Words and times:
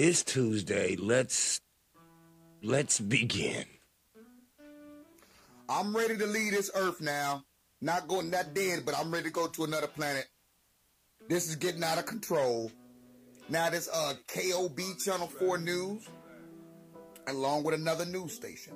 It's 0.00 0.22
Tuesday. 0.22 0.94
Let's 0.94 1.60
let's 2.62 3.00
begin. 3.00 3.64
I'm 5.68 5.92
ready 5.92 6.16
to 6.16 6.24
leave 6.24 6.52
this 6.52 6.70
earth 6.76 7.00
now. 7.00 7.42
Not 7.80 8.06
going 8.06 8.30
that 8.30 8.54
dead, 8.54 8.84
but 8.86 8.96
I'm 8.96 9.10
ready 9.10 9.24
to 9.24 9.32
go 9.32 9.48
to 9.48 9.64
another 9.64 9.88
planet. 9.88 10.26
This 11.28 11.48
is 11.48 11.56
getting 11.56 11.82
out 11.82 11.98
of 11.98 12.06
control. 12.06 12.70
Now 13.48 13.70
this 13.70 13.88
uh 13.92 14.14
KOB 14.28 14.78
Channel 15.04 15.26
4 15.26 15.58
News, 15.58 16.08
along 17.26 17.64
with 17.64 17.74
another 17.74 18.06
news 18.06 18.32
station, 18.32 18.74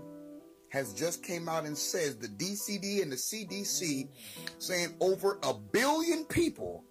has 0.70 0.93
just 0.93 1.23
came 1.23 1.48
out 1.48 1.66
and 1.66 1.79
says 1.79 2.16
the 2.16 2.27
DCD 2.27 3.00
and 3.00 3.12
the 3.12 3.16
CDC 3.16 4.09
saying 4.59 4.96
over 4.98 5.39
a 5.45 5.54
billion 5.54 6.25
people 6.25 6.82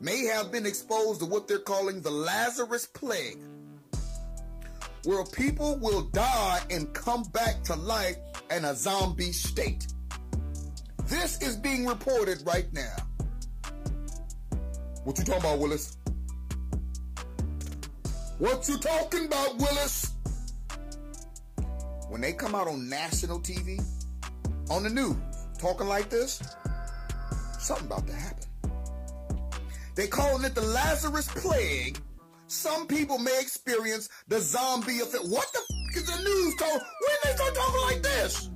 may 0.00 0.26
have 0.26 0.52
been 0.52 0.66
exposed 0.66 1.18
to 1.20 1.26
what 1.26 1.48
they're 1.48 1.58
calling 1.58 2.00
the 2.02 2.10
Lazarus 2.10 2.86
plague, 2.86 3.38
where 5.04 5.24
people 5.24 5.78
will 5.78 6.02
die 6.02 6.60
and 6.70 6.92
come 6.94 7.22
back 7.32 7.62
to 7.64 7.76
life 7.76 8.16
in 8.50 8.64
a 8.64 8.74
zombie 8.74 9.32
state. 9.32 9.86
This 11.06 11.40
is 11.42 11.56
being 11.56 11.86
reported 11.86 12.42
right 12.46 12.66
now. 12.72 12.96
What 15.04 15.18
you 15.18 15.24
talking 15.24 15.40
about, 15.40 15.58
Willis? 15.58 15.98
What 18.38 18.66
you 18.68 18.78
talking 18.78 19.26
about, 19.26 19.56
Willis? 19.58 20.12
When 22.08 22.20
they 22.20 22.32
come 22.32 22.54
out 22.54 22.68
on 22.68 22.88
national 22.88 23.40
TV, 23.40 23.84
on 24.70 24.82
the 24.82 24.90
news, 24.90 25.16
talking 25.58 25.86
like 25.86 26.08
this, 26.08 26.42
something 27.58 27.86
about 27.86 28.06
to 28.06 28.14
happen. 28.14 28.44
They 29.94 30.06
calling 30.06 30.44
it 30.44 30.54
the 30.54 30.62
Lazarus 30.62 31.28
plague. 31.28 31.98
Some 32.54 32.86
people 32.86 33.18
may 33.18 33.36
experience 33.40 34.08
the 34.28 34.38
zombie 34.38 35.00
effect. 35.00 35.24
What 35.24 35.52
the 35.52 35.58
f- 35.58 35.96
is 35.96 36.06
the 36.06 36.22
news 36.22 36.54
talking? 36.54 36.78
When 36.78 37.16
they 37.24 37.32
start 37.34 37.54
talking 37.54 37.80
like 37.82 38.02
this? 38.02 38.50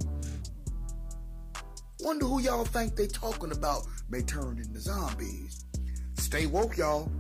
Wonder 2.01 2.27
who 2.27 2.41
y'all 2.41 2.65
think 2.65 2.95
they 2.95 3.09
talking 3.09 3.51
about 3.51 3.83
may 4.09 4.23
turn 4.23 4.59
into 4.65 4.79
zombies. 4.81 5.65
Stay 6.15 6.47
woke, 6.47 6.77
y'all. 6.77 7.11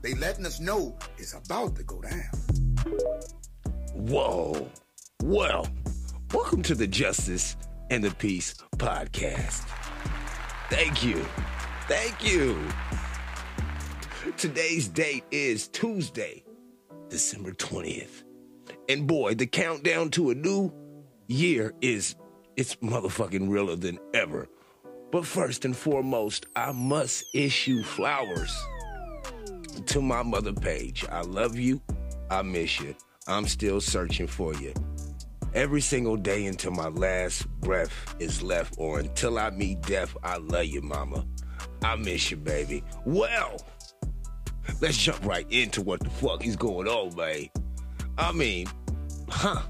They 0.00 0.14
letting 0.14 0.46
us 0.46 0.60
know 0.60 0.96
it's 1.18 1.34
about 1.34 1.74
to 1.74 1.82
go 1.82 2.00
down. 2.02 2.30
Whoa. 3.94 4.70
Well, 5.24 5.66
welcome 6.32 6.62
to 6.62 6.76
the 6.76 6.86
Justice 6.86 7.56
and 7.90 8.04
the 8.04 8.12
Peace 8.12 8.54
podcast. 8.76 9.66
Thank 10.70 11.02
you. 11.02 11.26
Thank 11.88 12.24
you. 12.24 12.56
Today's 14.38 14.86
date 14.86 15.24
is 15.32 15.66
Tuesday, 15.66 16.44
December 17.08 17.50
20th. 17.50 18.22
And 18.88 19.04
boy, 19.04 19.34
the 19.34 19.48
countdown 19.48 20.10
to 20.10 20.30
a 20.30 20.34
new 20.36 20.72
year 21.26 21.74
is 21.80 22.14
it's 22.56 22.76
motherfucking 22.76 23.48
realer 23.48 23.74
than 23.74 23.98
ever. 24.14 24.46
But 25.10 25.26
first 25.26 25.64
and 25.64 25.76
foremost, 25.76 26.46
I 26.54 26.70
must 26.70 27.24
issue 27.34 27.82
flowers 27.82 28.56
to 29.86 30.00
my 30.00 30.22
mother 30.22 30.52
page. 30.52 31.04
I 31.10 31.22
love 31.22 31.58
you. 31.58 31.82
I 32.30 32.42
miss 32.42 32.78
you. 32.78 32.94
I'm 33.26 33.48
still 33.48 33.80
searching 33.80 34.28
for 34.28 34.54
you. 34.54 34.72
Every 35.52 35.80
single 35.80 36.16
day 36.16 36.46
until 36.46 36.70
my 36.70 36.90
last 36.90 37.48
breath 37.60 38.14
is 38.20 38.40
left, 38.40 38.76
or 38.78 39.00
until 39.00 39.36
I 39.36 39.50
meet 39.50 39.82
death, 39.82 40.16
I 40.22 40.36
love 40.36 40.66
you, 40.66 40.80
mama. 40.80 41.26
I 41.82 41.96
miss 41.96 42.30
you, 42.30 42.36
baby. 42.36 42.84
Well, 43.04 43.60
let's 44.80 44.96
jump 44.96 45.24
right 45.24 45.46
into 45.50 45.82
what 45.82 46.00
the 46.00 46.10
fuck 46.10 46.46
is 46.46 46.56
going 46.56 46.88
on, 46.88 47.14
man. 47.16 47.48
I 48.16 48.32
mean, 48.32 48.66
huh? 49.28 49.62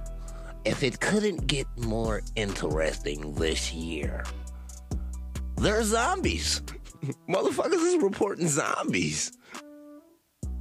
If 0.64 0.82
it 0.82 1.00
couldn't 1.00 1.46
get 1.46 1.66
more 1.78 2.22
interesting 2.36 3.34
this 3.34 3.72
year, 3.72 4.24
there's 5.56 5.86
zombies. 5.86 6.60
Motherfuckers 7.28 7.94
is 7.94 8.02
reporting 8.02 8.48
zombies. 8.48 9.32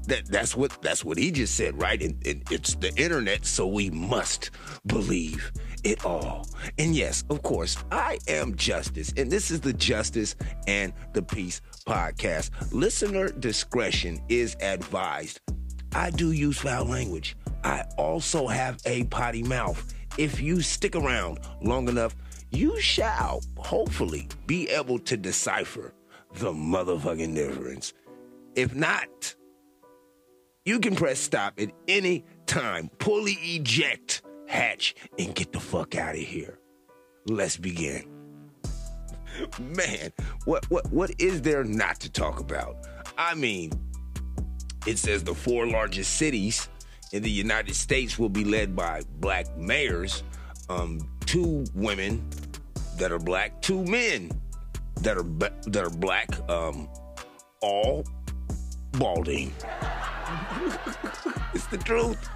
That 0.08 0.26
that's 0.28 0.56
what 0.56 0.82
that's 0.82 1.04
what 1.04 1.18
he 1.18 1.32
just 1.32 1.56
said, 1.56 1.80
right? 1.82 2.02
And, 2.02 2.26
and 2.26 2.42
it's 2.50 2.76
the 2.76 2.94
internet, 2.96 3.46
so 3.46 3.68
we 3.68 3.90
must 3.90 4.52
believe 4.86 5.52
it 5.84 6.06
all. 6.06 6.48
And 6.78 6.96
yes, 6.96 7.24
of 7.30 7.44
course, 7.44 7.78
I 7.92 8.18
am 8.28 8.56
Justice, 8.56 9.14
and 9.18 9.30
this 9.30 9.52
is 9.52 9.62
the 9.62 9.74
Justice 9.74 10.36
and 10.68 10.94
the 11.14 11.22
Peace 11.22 11.62
podcast. 11.86 12.52
Listener 12.74 13.30
discretion 13.30 14.20
is 14.30 14.56
advised. 14.62 15.42
I 15.94 16.10
do 16.10 16.32
use 16.32 16.58
foul 16.58 16.86
language. 16.86 17.36
I 17.64 17.84
also 17.98 18.48
have 18.48 18.78
a 18.86 19.04
potty 19.06 19.44
mouth. 19.44 19.94
If 20.18 20.40
you 20.40 20.62
stick 20.62 20.96
around 20.96 21.40
long 21.62 21.90
enough, 21.90 22.16
you 22.52 22.80
shall 22.80 23.42
hopefully 23.58 24.30
be 24.46 24.70
able 24.70 25.00
to 25.00 25.18
decipher 25.18 25.94
the 26.36 26.52
motherfucking 26.52 27.36
difference. 27.36 27.94
If 28.56 28.74
not, 28.74 29.36
you 30.68 30.82
can 30.82 30.98
press 30.98 31.18
stop 31.18 31.58
at 31.62 31.72
any 31.88 32.26
time, 32.46 32.90
pull 33.00 33.24
the 33.24 33.38
eject 33.42 34.22
hatch, 34.48 34.96
and 35.18 35.34
get 35.34 35.54
the 35.54 35.62
fuck 35.62 35.96
out 35.96 36.14
of 36.14 36.22
here. 36.22 36.60
Let's 37.26 37.56
begin. 37.56 38.04
Man, 39.60 40.12
what 40.44 40.70
what 40.70 40.92
what 40.92 41.12
is 41.20 41.42
there 41.42 41.64
not 41.64 42.02
to 42.02 42.12
talk 42.12 42.42
about? 42.42 42.76
I 43.18 43.34
mean, 43.34 43.72
it 44.86 44.98
says 44.98 45.24
the 45.24 45.34
four 45.34 45.66
largest 45.68 46.18
cities 46.18 46.68
in 47.14 47.24
the 47.24 47.32
United 47.32 47.76
States 47.76 48.20
will 48.20 48.28
be 48.28 48.44
led 48.44 48.76
by 48.76 49.04
black 49.22 49.46
mayors, 49.56 50.22
um, 50.70 51.00
two 51.26 51.64
women 51.76 52.30
that 52.98 53.14
are 53.14 53.20
black, 53.20 53.62
two 53.62 53.86
men 53.86 54.32
that 55.00 55.18
are 55.18 55.24
that 55.70 55.86
are 55.86 55.90
black, 55.90 56.28
um, 56.50 56.90
all 57.62 58.04
balding. 58.94 59.54
it's 61.54 61.68
the 61.68 61.78
truth. 61.78 62.30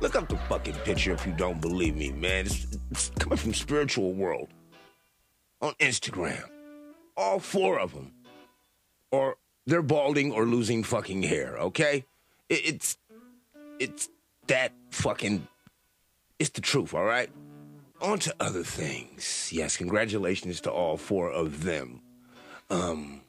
Look 0.00 0.16
up 0.16 0.28
the 0.28 0.36
fucking 0.48 0.74
picture 0.84 1.12
if 1.12 1.26
you 1.26 1.32
don't 1.32 1.60
believe 1.60 1.94
me, 1.94 2.10
man. 2.10 2.46
It's, 2.46 2.66
it's 2.90 3.10
coming 3.10 3.38
from 3.38 3.54
spiritual 3.54 4.12
world 4.12 4.48
on 5.60 5.74
Instagram. 5.74 6.42
All 7.16 7.38
four 7.38 7.78
of 7.78 7.94
them, 7.94 8.12
or 9.10 9.36
they're 9.66 9.82
balding 9.82 10.32
or 10.32 10.44
losing 10.44 10.82
fucking 10.82 11.22
hair. 11.22 11.56
Okay, 11.58 12.04
it, 12.48 12.60
it's 12.64 12.98
it's 13.78 14.08
that 14.48 14.72
fucking. 14.90 15.46
It's 16.38 16.50
the 16.50 16.60
truth. 16.60 16.94
All 16.94 17.04
right. 17.04 17.30
On 18.00 18.18
to 18.18 18.34
other 18.40 18.64
things. 18.64 19.50
Yes, 19.52 19.76
congratulations 19.76 20.60
to 20.62 20.72
all 20.72 20.96
four 20.96 21.30
of 21.30 21.62
them. 21.62 22.00
Um, 22.68 23.20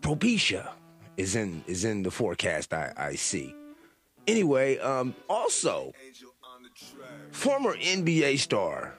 Propecia 0.00 0.68
is 1.16 1.36
in 1.36 1.64
is 1.66 1.84
in 1.84 2.02
the 2.02 2.10
forecast 2.10 2.72
I, 2.72 2.92
I 2.96 3.14
see. 3.14 3.54
Anyway, 4.26 4.78
um, 4.78 5.14
also 5.28 5.92
former 7.30 7.74
NBA 7.76 8.38
star 8.38 8.98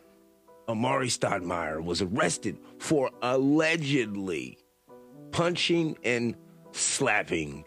Amar'e 0.68 1.08
Stoudemire 1.08 1.84
was 1.84 2.02
arrested 2.02 2.58
for 2.80 3.10
allegedly 3.22 4.58
punching 5.32 5.98
and 6.04 6.36
slapping 6.72 7.64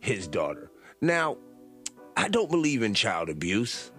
his 0.00 0.28
daughter. 0.28 0.70
Now, 1.00 1.38
I 2.16 2.28
don't 2.28 2.50
believe 2.50 2.82
in 2.82 2.94
child 2.94 3.28
abuse, 3.28 3.90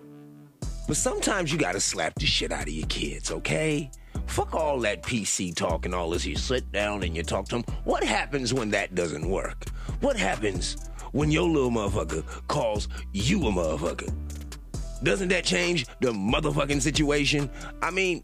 but 0.87 0.95
sometimes 0.95 1.51
you 1.51 1.59
gotta 1.59 1.81
slap 1.81 2.15
the 2.15 2.25
shit 2.25 2.51
out 2.51 2.63
of 2.63 2.69
your 2.73 2.87
kids, 2.87 3.31
okay? 3.31 3.91
Fuck 4.27 4.55
all 4.55 4.79
that 4.79 5.03
PC 5.03 5.53
talk 5.55 5.85
and 5.85 5.93
all 5.93 6.09
this. 6.09 6.25
You 6.25 6.35
sit 6.35 6.71
down 6.71 7.03
and 7.03 7.15
you 7.15 7.23
talk 7.23 7.45
to 7.49 7.55
them. 7.55 7.65
What 7.83 8.03
happens 8.03 8.53
when 8.53 8.69
that 8.71 8.95
doesn't 8.95 9.27
work? 9.27 9.65
What 10.01 10.17
happens 10.17 10.89
when 11.11 11.31
your 11.31 11.47
little 11.47 11.71
motherfucker 11.71 12.23
calls 12.47 12.87
you 13.13 13.39
a 13.47 13.51
motherfucker? 13.51 14.13
Doesn't 15.03 15.29
that 15.29 15.43
change 15.43 15.85
the 16.01 16.11
motherfucking 16.11 16.81
situation? 16.81 17.49
I 17.81 17.91
mean, 17.91 18.23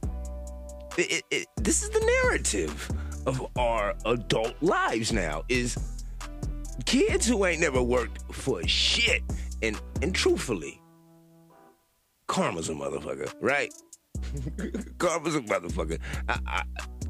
it, 0.97 1.23
it, 1.31 1.47
this 1.57 1.83
is 1.83 1.89
the 1.89 1.99
narrative 2.23 2.89
of 3.25 3.45
our 3.57 3.95
adult 4.05 4.53
lives 4.61 5.11
now 5.11 5.43
is 5.49 5.77
kids 6.85 7.27
who 7.27 7.45
ain't 7.45 7.61
never 7.61 7.81
worked 7.81 8.19
for 8.33 8.65
shit 8.67 9.21
and 9.61 9.79
and 10.01 10.13
truthfully 10.13 10.81
karma's 12.27 12.69
a 12.69 12.73
motherfucker 12.73 13.31
right 13.41 13.73
karma's 14.97 15.35
a 15.35 15.41
motherfucker 15.41 15.99
I, 16.27 16.39
I, 16.45 16.63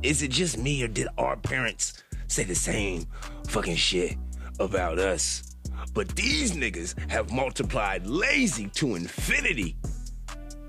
is 0.04 0.22
it 0.22 0.32
just 0.32 0.58
me 0.58 0.84
or 0.84 0.88
did 0.88 1.08
our 1.18 1.38
parents 1.38 2.04
say 2.28 2.44
the 2.44 2.56
same 2.56 3.06
fucking 3.48 3.76
shit 3.76 4.18
about 4.60 5.00
us 5.00 5.56
but 5.94 6.08
these 6.16 6.54
niggas 6.54 6.98
have 7.10 7.32
multiplied 7.32 8.06
lazy 8.08 8.68
to 8.70 8.96
infinity 8.96 9.76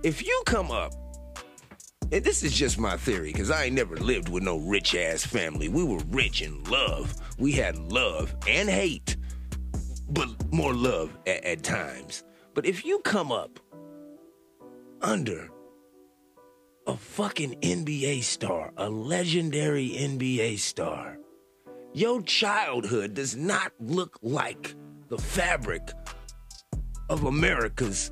if 0.03 0.25
you 0.27 0.43
come 0.47 0.71
up 0.71 0.93
and 2.13 2.23
this 2.23 2.43
is 2.45 2.53
just 2.53 2.79
my 2.79 2.97
theory, 2.97 3.33
because 3.33 3.51
I 3.51 3.65
ain't 3.65 3.75
never 3.75 3.97
lived 3.97 4.29
with 4.29 4.43
no 4.43 4.59
rich 4.59 4.95
ass 4.95 5.25
family. 5.25 5.69
We 5.69 5.83
were 5.83 6.01
rich 6.11 6.43
in 6.43 6.63
love. 6.65 7.15
We 7.39 7.53
had 7.53 7.77
love 7.77 8.35
and 8.47 8.69
hate, 8.69 9.17
but 10.11 10.29
more 10.53 10.75
love 10.75 11.17
at, 11.27 11.43
at 11.45 11.63
times. 11.63 12.23
But 12.55 12.67
if 12.67 12.85
you 12.85 13.01
come 13.01 13.33
up 13.33 13.59
under 15.01 15.51
a 16.87 16.97
fucking 16.97 17.57
NBA 17.63 18.23
star, 18.23 18.73
a 18.77 18.89
legendary 18.89 19.89
NBA 19.89 20.59
star, 20.59 21.19
your 21.95 22.21
childhood 22.23 23.15
does 23.15 23.37
not 23.37 23.73
look 23.79 24.19
like 24.21 24.75
the 25.09 25.17
fabric 25.17 25.93
of 27.09 27.25
America's 27.25 28.11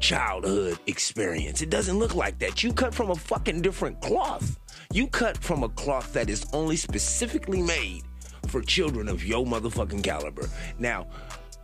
childhood 0.00 0.78
experience. 0.88 1.62
It 1.62 1.70
doesn't 1.70 1.98
look 1.98 2.16
like 2.16 2.38
that. 2.40 2.64
You 2.64 2.72
cut 2.72 2.92
from 2.92 3.10
a 3.10 3.14
fucking 3.14 3.62
different 3.62 4.00
cloth. 4.00 4.58
You 4.92 5.06
cut 5.06 5.38
from 5.38 5.62
a 5.62 5.68
cloth 5.70 6.12
that 6.14 6.28
is 6.28 6.44
only 6.52 6.76
specifically 6.76 7.62
made 7.62 8.02
for 8.48 8.60
children 8.60 9.08
of 9.08 9.24
your 9.24 9.46
motherfucking 9.46 10.02
caliber. 10.02 10.48
Now, 10.78 11.06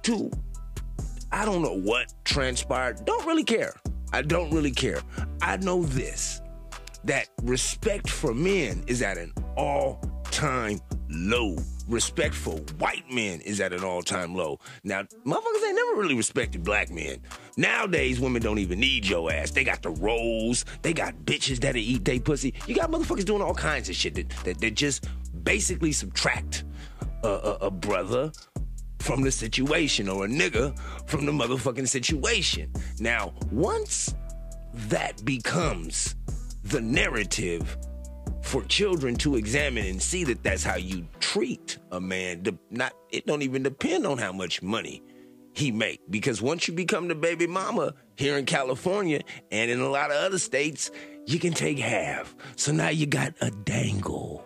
two, 0.02 0.30
I 1.32 1.44
don't 1.44 1.62
know 1.62 1.76
what 1.76 2.12
transpired. 2.24 3.04
Don't 3.04 3.26
really 3.26 3.44
care. 3.44 3.74
I 4.12 4.22
don't 4.22 4.50
really 4.52 4.70
care. 4.70 5.00
I 5.40 5.56
know 5.56 5.82
this 5.82 6.40
that 7.04 7.26
respect 7.42 8.08
for 8.08 8.32
men 8.32 8.84
is 8.86 9.02
at 9.02 9.18
an 9.18 9.32
all 9.56 10.00
time 10.32 10.80
low. 11.10 11.56
Respect 11.86 12.34
for 12.34 12.56
white 12.78 13.04
men 13.10 13.40
is 13.42 13.60
at 13.60 13.72
an 13.72 13.84
all 13.84 14.02
time 14.02 14.34
low. 14.34 14.58
Now, 14.82 15.02
motherfuckers 15.02 15.66
ain't 15.66 15.76
never 15.76 16.00
really 16.00 16.14
respected 16.14 16.64
black 16.64 16.90
men. 16.90 17.18
Nowadays, 17.56 18.18
women 18.18 18.42
don't 18.42 18.58
even 18.58 18.80
need 18.80 19.06
your 19.06 19.30
ass. 19.30 19.50
They 19.50 19.62
got 19.62 19.82
the 19.82 19.90
rolls, 19.90 20.64
they 20.80 20.92
got 20.92 21.14
bitches 21.24 21.60
that'll 21.60 21.80
eat 21.80 22.04
they 22.04 22.18
pussy. 22.18 22.54
You 22.66 22.74
got 22.74 22.90
motherfuckers 22.90 23.24
doing 23.24 23.42
all 23.42 23.54
kinds 23.54 23.88
of 23.88 23.94
shit 23.94 24.14
that, 24.14 24.30
that, 24.44 24.60
that 24.60 24.74
just 24.74 25.06
basically 25.44 25.92
subtract 25.92 26.64
a, 27.22 27.28
a, 27.28 27.52
a 27.66 27.70
brother 27.70 28.32
from 29.00 29.22
the 29.22 29.32
situation 29.32 30.08
or 30.08 30.24
a 30.24 30.28
nigga 30.28 30.78
from 31.06 31.26
the 31.26 31.32
motherfucking 31.32 31.88
situation. 31.88 32.72
Now, 33.00 33.34
once 33.50 34.14
that 34.74 35.22
becomes 35.24 36.14
the 36.64 36.80
narrative 36.80 37.76
for 38.42 38.62
children 38.64 39.16
to 39.16 39.36
examine 39.36 39.86
and 39.86 40.02
see 40.02 40.24
that 40.24 40.42
that's 40.42 40.62
how 40.64 40.76
you 40.76 41.06
treat 41.20 41.78
a 41.90 42.00
man. 42.00 42.44
Not 42.70 42.92
it 43.10 43.26
don't 43.26 43.42
even 43.42 43.62
depend 43.62 44.06
on 44.06 44.18
how 44.18 44.32
much 44.32 44.62
money 44.62 45.02
he 45.54 45.70
make 45.70 46.00
because 46.10 46.40
once 46.40 46.66
you 46.66 46.74
become 46.74 47.08
the 47.08 47.14
baby 47.14 47.46
mama 47.46 47.94
here 48.16 48.38
in 48.38 48.46
California 48.46 49.20
and 49.50 49.70
in 49.70 49.80
a 49.80 49.88
lot 49.88 50.10
of 50.10 50.16
other 50.16 50.38
states, 50.38 50.90
you 51.26 51.38
can 51.38 51.52
take 51.52 51.78
half. 51.78 52.34
So 52.56 52.72
now 52.72 52.88
you 52.88 53.06
got 53.06 53.34
a 53.40 53.50
dangle. 53.50 54.44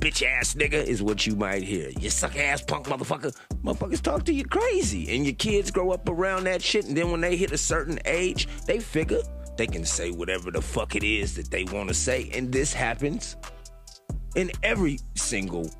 Bitch 0.00 0.26
ass 0.26 0.54
nigga 0.54 0.82
is 0.82 1.02
what 1.02 1.26
you 1.26 1.36
might 1.36 1.62
hear. 1.62 1.90
You 1.90 2.08
suck 2.08 2.34
ass 2.38 2.62
punk 2.62 2.86
motherfucker. 2.86 3.36
Motherfuckers 3.62 4.00
talk 4.00 4.24
to 4.24 4.32
you 4.32 4.44
crazy. 4.46 5.14
And 5.14 5.26
your 5.26 5.34
kids 5.34 5.70
grow 5.70 5.90
up 5.90 6.08
around 6.08 6.44
that 6.44 6.62
shit. 6.62 6.86
And 6.86 6.96
then 6.96 7.10
when 7.10 7.20
they 7.20 7.36
hit 7.36 7.52
a 7.52 7.58
certain 7.58 7.98
age, 8.06 8.48
they 8.66 8.78
figure 8.78 9.20
they 9.56 9.66
can 9.66 9.84
say 9.84 10.10
whatever 10.10 10.50
the 10.50 10.62
fuck 10.62 10.96
it 10.96 11.04
is 11.04 11.34
that 11.34 11.50
they 11.50 11.64
want 11.64 11.88
to 11.88 11.94
say. 11.94 12.30
And 12.34 12.52
this 12.52 12.72
happens 12.72 13.36
in 14.36 14.50
every 14.62 14.98
single 15.14 15.70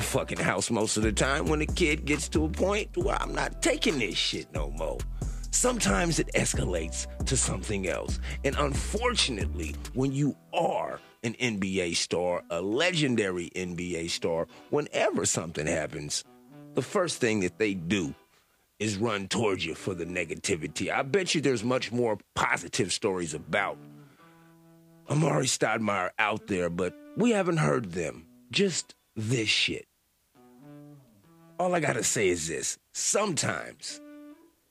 fucking 0.00 0.38
house 0.38 0.70
most 0.70 0.96
of 0.96 1.02
the 1.02 1.12
time 1.12 1.46
when 1.46 1.60
a 1.60 1.66
kid 1.66 2.04
gets 2.04 2.28
to 2.30 2.44
a 2.44 2.48
point 2.48 2.96
where 2.96 3.20
I'm 3.20 3.34
not 3.34 3.60
taking 3.62 3.98
this 3.98 4.16
shit 4.16 4.52
no 4.52 4.70
more. 4.70 4.98
Sometimes 5.50 6.18
it 6.20 6.30
escalates 6.34 7.06
to 7.26 7.36
something 7.36 7.88
else. 7.88 8.20
And 8.44 8.56
unfortunately, 8.56 9.74
when 9.94 10.12
you 10.12 10.36
are 10.52 11.00
an 11.22 11.34
NBA 11.34 11.96
star, 11.96 12.42
a 12.50 12.62
legendary 12.62 13.50
NBA 13.56 14.10
star, 14.10 14.46
whenever 14.70 15.26
something 15.26 15.66
happens, 15.66 16.24
the 16.74 16.82
first 16.82 17.20
thing 17.20 17.40
that 17.40 17.58
they 17.58 17.74
do 17.74 18.14
is 18.80 18.96
run 18.96 19.28
towards 19.28 19.64
you 19.64 19.74
for 19.74 19.94
the 19.94 20.06
negativity. 20.06 20.90
I 20.90 21.02
bet 21.02 21.34
you 21.34 21.40
there's 21.40 21.62
much 21.62 21.92
more 21.92 22.18
positive 22.34 22.92
stories 22.92 23.34
about 23.34 23.76
Amar'e 25.08 25.44
Stoudemire 25.44 26.10
out 26.18 26.46
there, 26.46 26.70
but 26.70 26.94
we 27.16 27.30
haven't 27.30 27.58
heard 27.58 27.92
them. 27.92 28.26
Just 28.50 28.94
this 29.14 29.48
shit. 29.48 29.86
All 31.58 31.74
I 31.74 31.80
gotta 31.80 32.02
say 32.02 32.30
is 32.30 32.48
this. 32.48 32.78
Sometimes, 32.92 34.00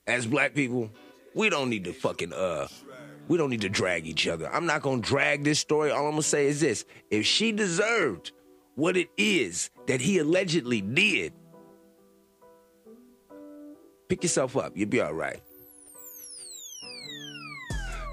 as 0.07 0.25
black 0.25 0.55
people, 0.55 0.89
we 1.35 1.49
don't 1.49 1.69
need 1.69 1.83
to 1.83 1.93
fucking, 1.93 2.33
uh, 2.33 2.67
we 3.27 3.37
don't 3.37 3.51
need 3.51 3.61
to 3.61 3.69
drag 3.69 4.07
each 4.07 4.27
other. 4.27 4.51
I'm 4.51 4.65
not 4.65 4.81
gonna 4.81 5.01
drag 5.01 5.43
this 5.43 5.59
story. 5.59 5.91
All 5.91 6.05
I'm 6.07 6.13
gonna 6.13 6.23
say 6.23 6.47
is 6.47 6.59
this. 6.59 6.83
If 7.11 7.27
she 7.27 7.51
deserved 7.51 8.31
what 8.73 8.97
it 8.97 9.09
is 9.17 9.69
that 9.85 10.01
he 10.01 10.17
allegedly 10.17 10.81
did, 10.81 11.33
Pick 14.09 14.23
yourself 14.23 14.57
up. 14.57 14.75
You'll 14.75 14.89
be 14.89 15.01
all 15.01 15.13
right. 15.13 15.39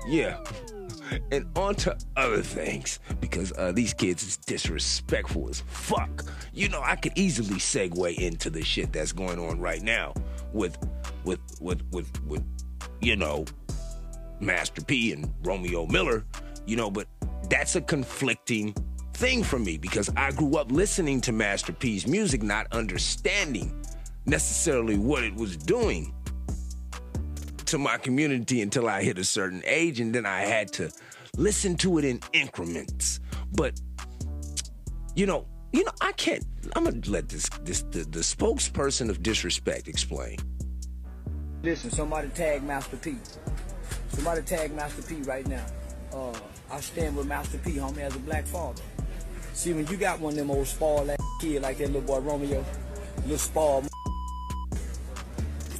Yeah. 0.06 0.38
And 1.32 1.46
on 1.56 1.74
to 1.76 1.96
other 2.16 2.42
things 2.42 3.00
because 3.20 3.52
uh, 3.56 3.72
these 3.72 3.94
kids 3.94 4.22
is 4.22 4.36
disrespectful 4.36 5.48
as 5.48 5.60
fuck. 5.66 6.24
You 6.52 6.68
know, 6.68 6.82
I 6.82 6.96
could 6.96 7.12
easily 7.16 7.56
segue 7.56 8.18
into 8.18 8.50
the 8.50 8.62
shit 8.62 8.92
that's 8.92 9.12
going 9.12 9.38
on 9.38 9.58
right 9.58 9.82
now 9.82 10.14
with, 10.52 10.76
with, 11.24 11.40
with, 11.60 11.82
with, 11.92 12.24
with, 12.26 12.44
you 13.00 13.16
know, 13.16 13.46
Master 14.38 14.82
P 14.82 15.12
and 15.12 15.32
Romeo 15.42 15.86
Miller. 15.86 16.24
You 16.66 16.76
know, 16.76 16.90
but 16.90 17.06
that's 17.48 17.76
a 17.76 17.80
conflicting 17.80 18.74
thing 19.14 19.42
for 19.42 19.58
me 19.58 19.78
because 19.78 20.10
I 20.16 20.32
grew 20.32 20.56
up 20.56 20.70
listening 20.70 21.22
to 21.22 21.32
Master 21.32 21.72
P's 21.72 22.06
music, 22.06 22.42
not 22.42 22.66
understanding 22.72 23.72
necessarily 24.26 24.98
what 24.98 25.24
it 25.24 25.34
was 25.34 25.56
doing 25.56 26.12
to 27.66 27.78
my 27.78 27.96
community 27.98 28.62
until 28.62 28.88
I 28.88 29.02
hit 29.02 29.18
a 29.18 29.24
certain 29.24 29.62
age, 29.64 30.00
and 30.00 30.14
then 30.14 30.26
I 30.26 30.40
had 30.40 30.72
to 30.74 30.90
listen 31.36 31.76
to 31.78 31.98
it 31.98 32.04
in 32.04 32.20
increments. 32.32 33.20
But 33.52 33.80
you 35.14 35.26
know, 35.26 35.46
you 35.72 35.84
know, 35.84 35.92
I 36.00 36.12
can't. 36.12 36.44
I'm 36.74 36.84
gonna 36.84 37.00
let 37.06 37.28
this 37.28 37.48
this 37.62 37.82
the, 37.82 38.00
the 38.04 38.20
spokesperson 38.20 39.10
of 39.10 39.22
disrespect 39.22 39.88
explain. 39.88 40.38
Listen, 41.62 41.90
somebody 41.90 42.28
tag 42.28 42.62
Master 42.62 42.96
P. 42.96 43.16
Somebody 44.08 44.42
tag 44.42 44.74
Master 44.74 45.02
P 45.02 45.16
right 45.22 45.46
now. 45.46 45.64
Uh, 46.12 46.32
I 46.70 46.80
stand 46.80 47.16
with 47.16 47.26
Master 47.26 47.58
P, 47.58 47.72
homie, 47.72 47.98
as 47.98 48.14
a 48.14 48.18
black 48.20 48.46
father. 48.46 48.82
See, 49.52 49.72
when 49.72 49.86
you 49.86 49.96
got 49.96 50.20
one 50.20 50.32
of 50.32 50.38
them 50.38 50.50
old 50.50 50.66
spoiled 50.66 51.10
ass 51.10 51.18
kid 51.40 51.62
like 51.62 51.78
that 51.78 51.86
little 51.88 52.02
boy 52.02 52.20
Romeo, 52.20 52.64
little 53.22 53.38
spoiled 53.38 53.88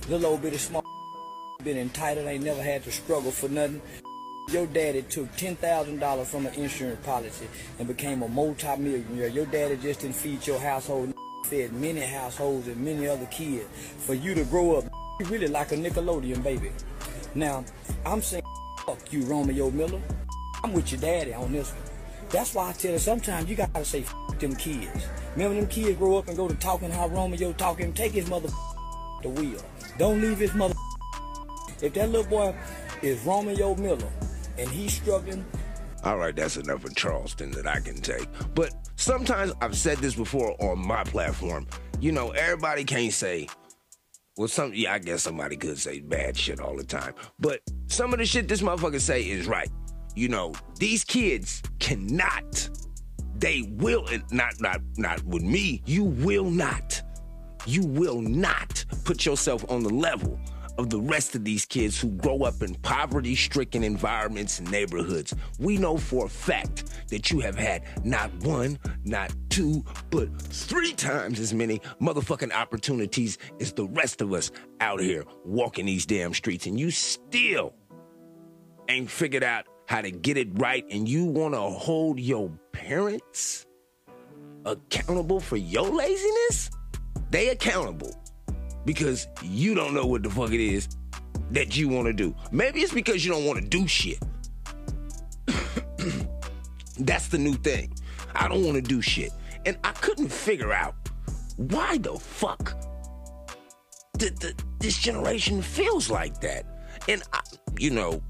Little 0.09 0.31
old 0.31 0.43
bitty 0.43 0.59
small 0.59 0.85
been 1.65 1.77
entitled, 1.77 2.29
ain't 2.29 2.45
never 2.45 2.63
had 2.63 2.85
to 2.85 2.93
struggle 2.93 3.33
for 3.33 3.49
nothing. 3.49 3.83
Your 4.53 4.67
daddy 4.67 5.03
took 5.03 5.27
$10,000 5.33 6.27
from 6.27 6.47
an 6.47 6.55
insurance 6.55 7.05
policy 7.05 7.49
and 7.81 7.89
became 7.89 8.23
a 8.23 8.29
multi-millionaire. 8.29 9.27
Your 9.27 9.47
daddy 9.47 9.77
just 9.77 10.01
didn't 10.01 10.15
feed 10.15 10.47
your 10.47 10.61
household, 10.61 11.13
fed 11.47 11.73
many 11.73 12.03
households 12.03 12.69
and 12.69 12.77
many 12.77 13.09
other 13.09 13.27
kids. 13.27 13.67
For 13.99 14.15
you 14.15 14.35
to 14.37 14.45
grow 14.45 14.77
up, 14.77 14.85
you 15.21 15.27
really 15.27 15.49
like 15.49 15.73
a 15.73 15.77
Nickelodeon 15.77 16.41
baby. 16.45 16.71
Now, 17.35 17.65
I'm 18.05 18.23
saying, 18.23 18.45
fuck 18.87 19.13
you, 19.13 19.25
Romeo 19.25 19.73
Miller. 19.73 20.01
I'm 20.63 20.73
with 20.73 20.93
your 20.93 21.01
daddy 21.01 21.35
on 21.35 21.51
this 21.51 21.73
one. 21.73 21.83
That's 22.31 22.55
why 22.55 22.71
I 22.71 22.73
tell 22.75 22.93
you, 22.93 22.99
sometimes 23.01 23.51
you 23.51 23.57
gotta 23.57 23.85
say, 23.85 24.03
fuck 24.03 24.39
them 24.39 24.55
kids. 24.55 25.09
Remember 25.33 25.61
them 25.61 25.67
kids 25.67 25.99
grow 25.99 26.19
up 26.19 26.29
and 26.29 26.37
go 26.37 26.47
to 26.47 26.55
talking 26.55 26.93
how 26.93 27.09
Romeo 27.09 27.53
talking, 27.55 27.93
take 27.93 28.13
his 28.13 28.31
mother 28.31 28.49
the 29.23 29.29
wheel. 29.29 29.61
Don't 29.99 30.21
leave 30.21 30.39
his 30.39 30.55
mother. 30.55 30.75
If 31.83 31.95
that 31.95 32.11
little 32.11 32.31
boy 32.31 32.55
is 33.03 33.23
Romeo 33.25 33.75
Miller 33.75 34.09
and 34.59 34.69
he's 34.69 34.95
struggling. 34.95 35.45
All 36.05 36.19
right, 36.19 36.35
that's 36.35 36.57
enough 36.57 36.85
of 36.85 36.95
Charleston 36.95 37.51
that 37.53 37.67
I 37.67 37.81
can 37.81 37.97
take. 37.97 38.27
But 38.55 38.73
sometimes 38.97 39.53
I've 39.61 39.77
said 39.77 39.99
this 39.99 40.15
before 40.15 40.55
on 40.63 40.87
my 40.87 41.05
platform. 41.05 41.67
You 42.01 42.13
know, 42.13 42.31
everybody 42.31 42.85
can't 42.85 43.13
say, 43.13 43.49
well, 44.37 44.49
some 44.49 44.73
yeah, 44.75 44.95
I 44.95 44.99
guess 44.99 45.23
somebody 45.23 45.57
could 45.57 45.79
say 45.79 46.01
bad 46.01 46.37
shit 46.37 46.61
all 46.61 46.77
the 46.77 46.85
time. 46.85 47.15
But 47.39 47.61
some 47.87 48.13
of 48.13 48.19
the 48.19 48.27
shit 48.27 48.49
this 48.49 48.63
motherfucker 48.63 49.01
say 49.01 49.23
is 49.23 49.47
right. 49.47 49.71
You 50.15 50.29
know, 50.29 50.55
these 50.79 51.05
kids 51.05 51.63
cannot, 51.79 52.69
they 53.39 53.63
will 53.77 54.07
not 54.31 54.61
not 54.61 54.81
not 54.97 55.25
with 55.25 55.43
me, 55.43 55.83
you 55.87 56.05
will 56.05 56.51
not 56.51 57.03
you 57.67 57.85
will 57.85 58.21
not 58.21 58.85
put 59.05 59.27
yourself 59.27 59.65
on 59.71 59.83
the 59.83 59.93
level 59.93 60.39
of 60.79 60.91
the 60.91 61.01
rest 61.01 61.35
of 61.35 61.45
these 61.45 61.65
kids 61.65 61.99
who 61.99 62.09
grow 62.11 62.43
up 62.43 62.63
in 62.63 62.75
poverty 62.77 63.35
stricken 63.35 63.83
environments 63.83 64.59
and 64.59 64.71
neighborhoods. 64.71 65.35
We 65.59 65.79
know 65.79 65.97
for 65.97 66.27
a 66.27 66.29
fact 66.29 66.85
that 67.09 67.31
you 67.31 67.41
have 67.41 67.57
had 67.57 67.83
not 68.05 68.33
one, 68.45 68.79
not 69.05 69.33
two, 69.49 69.85
but 70.11 70.29
three 70.41 70.93
times 70.93 71.41
as 71.41 71.55
many 71.55 71.81
motherfucking 72.01 72.53
opportunities 72.53 73.39
as 73.61 73.73
the 73.73 73.87
rest 73.87 74.21
of 74.21 74.33
us 74.33 74.51
out 74.81 75.01
here 75.01 75.25
walking 75.45 75.87
these 75.87 76.07
damn 76.07 76.35
streets, 76.35 76.67
and 76.67 76.79
you 76.79 76.91
still 76.91 77.75
ain't 78.89 79.11
figured 79.11 79.45
out 79.45 79.67
how 79.87 80.01
to 80.01 80.11
get 80.11 80.37
it 80.37 80.49
right, 80.55 80.85
and 80.91 81.09
you 81.09 81.25
wanna 81.25 81.61
hold 81.71 82.21
your 82.21 82.51
parents 82.73 83.67
accountable 84.65 85.41
for 85.41 85.57
your 85.57 85.89
laziness? 85.89 86.71
They 87.37 87.51
accountable. 87.51 88.15
because 88.87 89.29
you 89.43 89.75
don't 89.75 89.93
know 89.93 90.07
what 90.07 90.23
the 90.23 90.31
fuck 90.31 90.53
it 90.53 90.61
is 90.61 90.89
that 91.51 91.77
you 91.77 91.87
want 91.87 92.07
to 92.07 92.15
do. 92.15 92.35
Maybe 92.51 92.81
it's 92.81 92.95
because 92.95 93.27
you 93.27 93.31
don't 93.31 93.45
want 93.45 93.61
to 93.61 93.69
do 93.69 93.87
shit. 93.87 94.23
That's 96.99 97.29
the 97.29 97.37
new 97.37 97.53
thing. 97.53 97.93
I 98.35 98.49
don't 98.49 98.65
want 98.65 98.77
to 98.77 98.81
do 98.81 99.03
shit. 99.03 99.33
And 99.67 99.77
I 99.85 99.93
couldn't 99.93 100.33
figure 100.33 100.73
out 100.73 100.95
why 101.59 101.99
the 101.99 102.15
fuck 102.15 102.75
th- 104.17 104.39
th- 104.39 104.55
this 104.79 104.97
generation 104.97 105.61
feels 105.61 106.09
like 106.09 106.41
that. 106.41 106.65
And, 107.07 107.23
I, 107.35 107.41
you 107.79 107.91
know, 107.91 108.23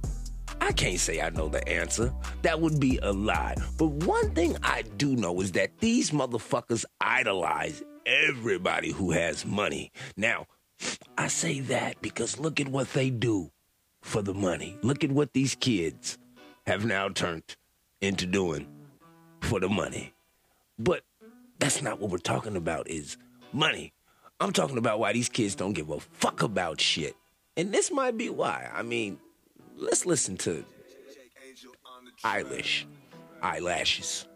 I 0.60 0.72
can't 0.72 0.98
say 0.98 1.20
I 1.20 1.30
know 1.30 1.48
the 1.48 1.66
answer. 1.68 2.12
That 2.42 2.60
would 2.60 2.80
be 2.80 2.98
a 3.04 3.12
lie. 3.12 3.54
But 3.78 3.86
one 3.86 4.34
thing 4.34 4.56
I 4.64 4.82
do 4.96 5.14
know 5.14 5.40
is 5.42 5.52
that 5.52 5.78
these 5.78 6.10
motherfuckers 6.10 6.84
idolize 7.00 7.84
everybody 8.06 8.92
who 8.92 9.10
has 9.10 9.44
money. 9.44 9.92
Now, 10.16 10.46
I 11.18 11.28
say 11.28 11.60
that 11.60 12.00
because 12.00 12.38
look 12.38 12.60
at 12.60 12.68
what 12.68 12.92
they 12.92 13.10
do 13.10 13.50
for 14.02 14.22
the 14.22 14.34
money. 14.34 14.78
Look 14.82 15.02
at 15.04 15.10
what 15.10 15.32
these 15.32 15.54
kids 15.54 16.18
have 16.66 16.84
now 16.84 17.08
turned 17.08 17.42
into 18.00 18.26
doing 18.26 18.66
for 19.40 19.60
the 19.60 19.68
money. 19.68 20.14
But 20.78 21.02
that's 21.58 21.82
not 21.82 22.00
what 22.00 22.10
we're 22.10 22.18
talking 22.18 22.56
about 22.56 22.88
is 22.88 23.16
money. 23.52 23.92
I'm 24.38 24.52
talking 24.52 24.78
about 24.78 24.98
why 24.98 25.12
these 25.12 25.28
kids 25.28 25.54
don't 25.54 25.72
give 25.72 25.90
a 25.90 25.98
fuck 25.98 26.42
about 26.42 26.80
shit. 26.80 27.16
And 27.56 27.72
this 27.72 27.90
might 27.90 28.18
be 28.18 28.28
why. 28.28 28.70
I 28.72 28.82
mean, 28.82 29.18
let's 29.76 30.04
listen 30.04 30.36
to 30.38 30.64
Eilish. 32.22 32.84
Eyelashes. 33.42 34.26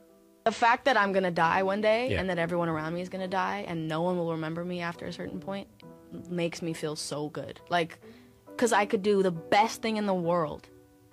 The 0.44 0.52
fact 0.52 0.86
that 0.86 0.96
I'm 0.96 1.12
gonna 1.12 1.30
die 1.30 1.62
one 1.62 1.80
day 1.80 2.10
Yeah. 2.12 2.20
and 2.20 2.30
that 2.30 2.38
everyone 2.38 2.68
around 2.68 2.94
me 2.94 3.02
is 3.02 3.08
gonna 3.08 3.28
die 3.28 3.64
and 3.68 3.86
no 3.88 4.02
one 4.02 4.16
will 4.16 4.32
remember 4.32 4.64
me 4.64 4.80
after 4.80 5.04
a 5.06 5.12
certain 5.12 5.38
point 5.40 5.68
makes 6.28 6.62
me 6.62 6.72
feel 6.72 6.96
so 6.96 7.28
good. 7.28 7.60
Like, 7.68 7.98
cause 8.56 8.72
I 8.72 8.86
could 8.86 9.02
do 9.02 9.22
the 9.22 9.30
best 9.30 9.82
thing 9.82 9.96
in 9.96 10.06
the 10.06 10.14
world 10.14 10.68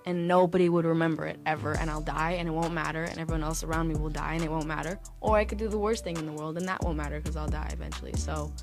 and 0.05 0.27
nobody 0.27 0.69
would 0.69 0.85
remember 0.85 1.25
it 1.25 1.37
ever 1.45 1.73
and 1.77 1.89
I'll 1.89 2.01
die 2.01 2.31
and 2.39 2.47
it 2.47 2.51
won't 2.51 2.73
matter 2.73 3.03
and 3.03 3.19
everyone 3.19 3.43
else 3.43 3.63
around 3.63 3.89
me 3.89 3.95
will 3.95 4.09
die 4.09 4.33
and 4.35 4.43
it 4.43 4.49
won't 4.49 4.65
matter. 4.65 4.97
Or 5.19 5.35
I 5.37 5.43
could 5.45 5.57
do 5.57 5.67
the 5.67 5.77
worst 5.77 6.03
thing 6.05 6.17
in 6.17 6.25
the 6.25 6.31
world 6.31 6.57
and 6.57 6.67
that 6.67 6.81
won't 6.83 6.95
matter 6.97 7.19
because 7.19 7.35
I'll 7.35 7.47
die 7.49 7.69
eventually. 7.73 8.13
So 8.15 8.53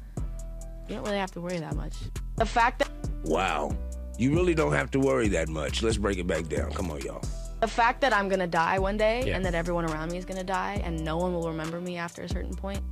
you 0.88 0.94
don't 0.96 1.04
really 1.04 1.18
have 1.18 1.30
to 1.32 1.40
worry 1.40 1.58
that 1.58 1.76
much. 1.76 1.94
The 2.36 2.46
fact 2.46 2.78
that 2.80 2.90
Wow. 3.24 3.76
You 4.18 4.32
really 4.34 4.54
don't 4.54 4.72
have 4.72 4.90
to 4.92 5.00
worry 5.00 5.28
that 5.28 5.48
much. 5.48 5.82
Let's 5.82 5.96
break 5.96 6.18
it 6.18 6.26
back 6.26 6.46
down. 6.48 6.72
Come 6.72 6.90
on, 6.90 7.00
y'all. 7.02 7.22
The 7.64 7.70
fact 7.70 8.02
that 8.02 8.12
I'm 8.12 8.28
gonna 8.28 8.46
die 8.46 8.78
one 8.78 8.98
day 8.98 9.24
Yeah. 9.26 9.36
and 9.36 9.44
that 9.46 9.54
everyone 9.54 9.86
around 9.86 10.12
me 10.12 10.18
is 10.18 10.26
gonna 10.26 10.44
die 10.44 10.82
and 10.84 11.02
no 11.02 11.16
one 11.16 11.32
will 11.32 11.48
remember 11.48 11.80
me 11.80 11.96
after 11.96 12.20
a 12.20 12.28
certain 12.28 12.54
point 12.54 12.82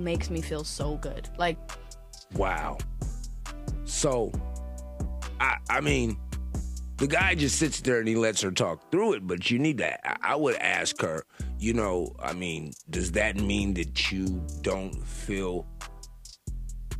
makes 0.00 0.30
me 0.30 0.40
feel 0.40 0.64
so 0.64 0.96
good. 0.96 1.28
Like 1.36 1.58
Wow. 2.34 2.78
So, 3.84 4.32
I 5.38 5.58
I 5.68 5.80
mean, 5.82 6.16
the 6.96 7.06
guy 7.06 7.34
just 7.34 7.58
sits 7.58 7.82
there 7.82 7.98
and 7.98 8.08
he 8.08 8.16
lets 8.16 8.40
her 8.40 8.50
talk 8.50 8.90
through 8.90 9.12
it, 9.16 9.26
but 9.26 9.50
you 9.50 9.58
need 9.58 9.76
to. 9.78 9.90
I- 10.10 10.32
I 10.32 10.34
would 10.34 10.56
ask 10.56 10.98
her, 11.02 11.22
you 11.58 11.74
know, 11.74 12.16
I 12.18 12.32
mean, 12.32 12.72
does 12.88 13.12
that 13.12 13.36
mean 13.36 13.74
that 13.74 14.10
you 14.10 14.42
don't 14.62 14.96
feel 15.06 15.66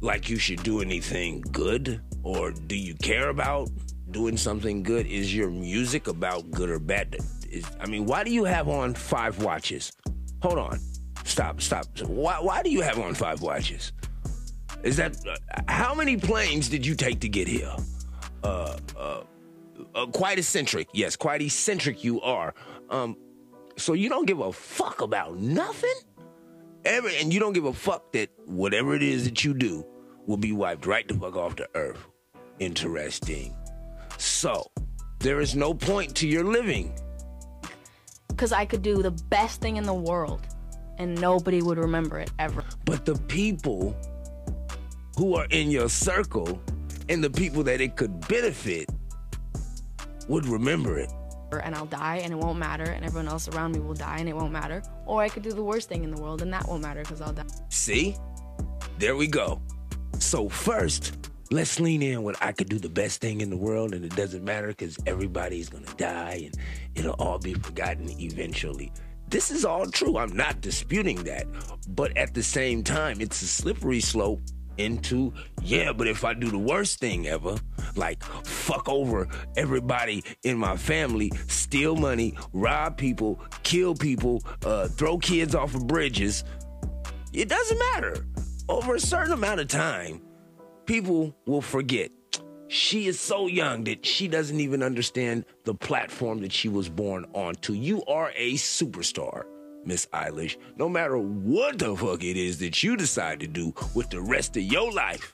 like 0.03 0.29
you 0.29 0.37
should 0.37 0.63
do 0.63 0.83
anything 0.83 1.41
good? 1.51 2.03
Or 2.23 2.53
do 2.53 2.77
you 2.77 2.95
care 2.97 3.31
about 3.31 3.71
doing 4.11 4.37
something 4.37 4.83
good? 4.83 5.07
Is 5.07 5.35
your 5.35 5.51
music 5.51 6.09
about 6.09 6.51
good 6.51 6.71
or 6.71 6.79
bad? 6.79 7.17
Is, 7.51 7.65
I 7.81 7.87
mean, 7.87 8.07
why 8.07 8.25
do 8.25 8.31
you 8.33 8.45
have 8.45 8.69
on 8.69 8.95
five 8.95 9.43
watches? 9.43 9.93
Hold 10.43 10.59
on. 10.59 10.81
Stop, 11.25 11.61
stop. 11.61 11.87
Why, 12.03 12.39
why 12.41 12.63
do 12.63 12.71
you 12.71 12.83
have 12.83 12.99
on 12.99 13.15
five 13.15 13.43
watches? 13.43 13.93
Is 14.83 14.97
that 14.97 15.17
how 15.69 15.95
many 15.95 16.17
planes 16.17 16.69
did 16.69 16.87
you 16.87 16.95
take 16.95 17.21
to 17.21 17.29
get 17.29 17.49
here? 17.49 17.75
Uh, 18.45 18.77
uh, 18.97 19.23
uh, 19.95 20.07
quite 20.07 20.39
eccentric. 20.39 20.89
Yes, 20.93 21.17
quite 21.17 21.43
eccentric 21.43 22.05
you 22.05 22.21
are. 22.21 22.55
Um, 22.91 23.17
so 23.77 23.95
you 23.95 24.09
don't 24.09 24.27
give 24.27 24.41
a 24.41 24.53
fuck 24.53 25.01
about 25.01 25.39
nothing? 25.39 25.95
Every, 26.85 27.17
and 27.17 27.35
you 27.35 27.41
don't 27.41 27.53
give 27.53 27.65
a 27.65 27.73
fuck 27.73 28.13
that 28.13 28.31
whatever 28.45 28.95
it 28.95 29.03
is 29.03 29.25
that 29.25 29.45
you 29.45 29.55
do 29.55 29.85
will 30.27 30.37
be 30.37 30.53
wiped 30.53 30.87
right 30.87 31.07
the 31.09 31.15
fuck 31.15 31.35
off 31.35 31.57
the 31.57 31.69
earth. 31.75 32.07
Interesting. 32.61 33.55
So, 34.47 34.71
there 35.19 35.41
is 35.41 35.57
no 35.57 35.75
point 35.75 36.15
to 36.19 36.29
your 36.29 36.45
living. 36.45 36.95
because 38.29 38.53
I 38.53 38.65
could 38.65 38.81
do 38.81 39.03
the 39.03 39.11
best 39.11 39.61
thing 39.61 39.77
in 39.77 39.83
the 39.83 39.93
world 39.93 40.43
and 40.99 41.21
nobody 41.21 41.63
would 41.63 41.79
remember 41.79 42.21
it 42.21 42.31
ever. 42.39 42.63
But 42.85 43.05
the 43.05 43.17
people 43.27 43.97
who 45.19 45.35
are 45.35 45.47
in 45.51 45.69
your 45.69 45.89
circle 45.89 46.63
and 47.09 47.25
the 47.25 47.31
people 47.31 47.65
that 47.65 47.81
it 47.81 47.97
could 47.97 48.29
benefit 48.29 48.89
would 50.29 50.47
remember 50.47 50.97
it. 50.97 51.11
And 51.65 51.75
I'll 51.75 51.87
die 51.87 52.21
and 52.23 52.33
it 52.33 52.39
won't 52.39 52.61
matter 52.61 52.85
and 52.85 53.05
everyone 53.05 53.27
else 53.27 53.49
around 53.49 53.73
me 53.73 53.81
will 53.81 53.95
die 53.95 54.19
and 54.21 54.29
it 54.29 54.37
won't 54.37 54.53
matter. 54.53 54.81
Or 55.07 55.23
I 55.23 55.29
could 55.29 55.43
do 55.43 55.51
the 55.51 55.65
worst 55.65 55.89
thing 55.89 56.05
in 56.05 56.13
the 56.13 56.23
world 56.23 56.41
and 56.41 56.53
that 56.53 56.69
won't 56.69 56.83
matter 56.83 57.01
because 57.03 57.21
I'll 57.21 57.33
die. 57.33 57.47
See? 57.69 58.15
There 59.01 59.17
we 59.17 59.27
go. 59.27 59.61
So, 60.21 60.49
first, 60.49 61.26
let's 61.51 61.79
lean 61.79 62.03
in 62.03 62.23
when 62.23 62.35
I 62.41 62.53
could 62.53 62.69
do 62.69 62.79
the 62.79 62.89
best 62.89 63.21
thing 63.21 63.41
in 63.41 63.51
the 63.51 63.57
world 63.57 63.95
and 63.95 64.05
it 64.05 64.15
doesn't 64.17 64.45
matter 64.45 64.69
because 64.69 64.97
everybody's 65.07 65.69
gonna 65.69 65.95
die 65.97 66.43
and 66.47 66.57
it'll 66.95 67.15
all 67.15 67.39
be 67.39 67.55
forgotten 67.55 68.11
eventually. 68.21 68.93
This 69.29 69.51
is 69.51 69.65
all 69.65 69.87
true. 69.87 70.19
I'm 70.19 70.37
not 70.37 70.61
disputing 70.61 71.25
that. 71.25 71.47
But 71.89 72.17
at 72.17 72.35
the 72.35 72.43
same 72.43 72.85
time, 72.85 73.21
it's 73.21 73.43
a 73.43 73.47
slippery 73.47 74.01
slope 74.01 74.41
into, 74.79 75.33
yeah, 75.63 75.93
but 75.93 76.07
if 76.07 76.25
I 76.25 76.35
do 76.35 76.51
the 76.51 76.59
worst 76.59 77.01
thing 77.01 77.27
ever, 77.27 77.57
like 77.97 78.23
fuck 78.23 78.89
over 78.89 79.27
everybody 79.57 80.23
in 80.43 80.59
my 80.59 80.77
family, 80.77 81.33
steal 81.49 81.97
money, 81.97 82.37
rob 82.53 82.97
people, 82.97 83.41
kill 83.63 83.95
people, 83.95 84.43
uh, 84.65 84.89
throw 84.89 85.19
kids 85.19 85.55
off 85.55 85.75
of 85.75 85.87
bridges, 85.87 86.45
it 87.33 87.49
doesn't 87.49 87.79
matter. 87.93 88.27
Over 88.69 88.97
a 88.97 89.01
certain 89.01 89.33
amount 89.33 89.61
of 89.61 89.69
time, 89.69 90.21
people 90.87 91.37
will 91.47 91.61
forget. 91.61 92.11
She 92.69 93.07
is 93.07 93.21
so 93.21 93.47
young 93.47 93.85
that 93.85 94.05
she 94.05 94.27
doesn't 94.27 94.59
even 94.59 94.83
understand 94.83 95.45
the 95.65 95.75
platform 95.75 96.41
that 96.41 96.53
she 96.53 96.69
was 96.69 96.89
born 96.89 97.27
onto. 97.33 97.73
You 97.75 98.05
are 98.07 98.33
a 98.35 98.55
superstar, 98.55 99.45
Miss 99.85 100.07
Eilish. 100.07 100.57
No 100.77 100.89
matter 100.89 101.19
what 101.19 101.79
the 101.79 101.95
fuck 101.97 102.25
it 102.25 102.37
is 102.37 102.59
that 102.59 102.83
you 102.83 102.97
decide 102.97 103.41
to 103.41 103.47
do 103.47 103.73
with 103.95 104.11
the 104.11 104.21
rest 104.21 104.57
of 104.57 104.65
your 104.65 104.91
life, 104.93 105.33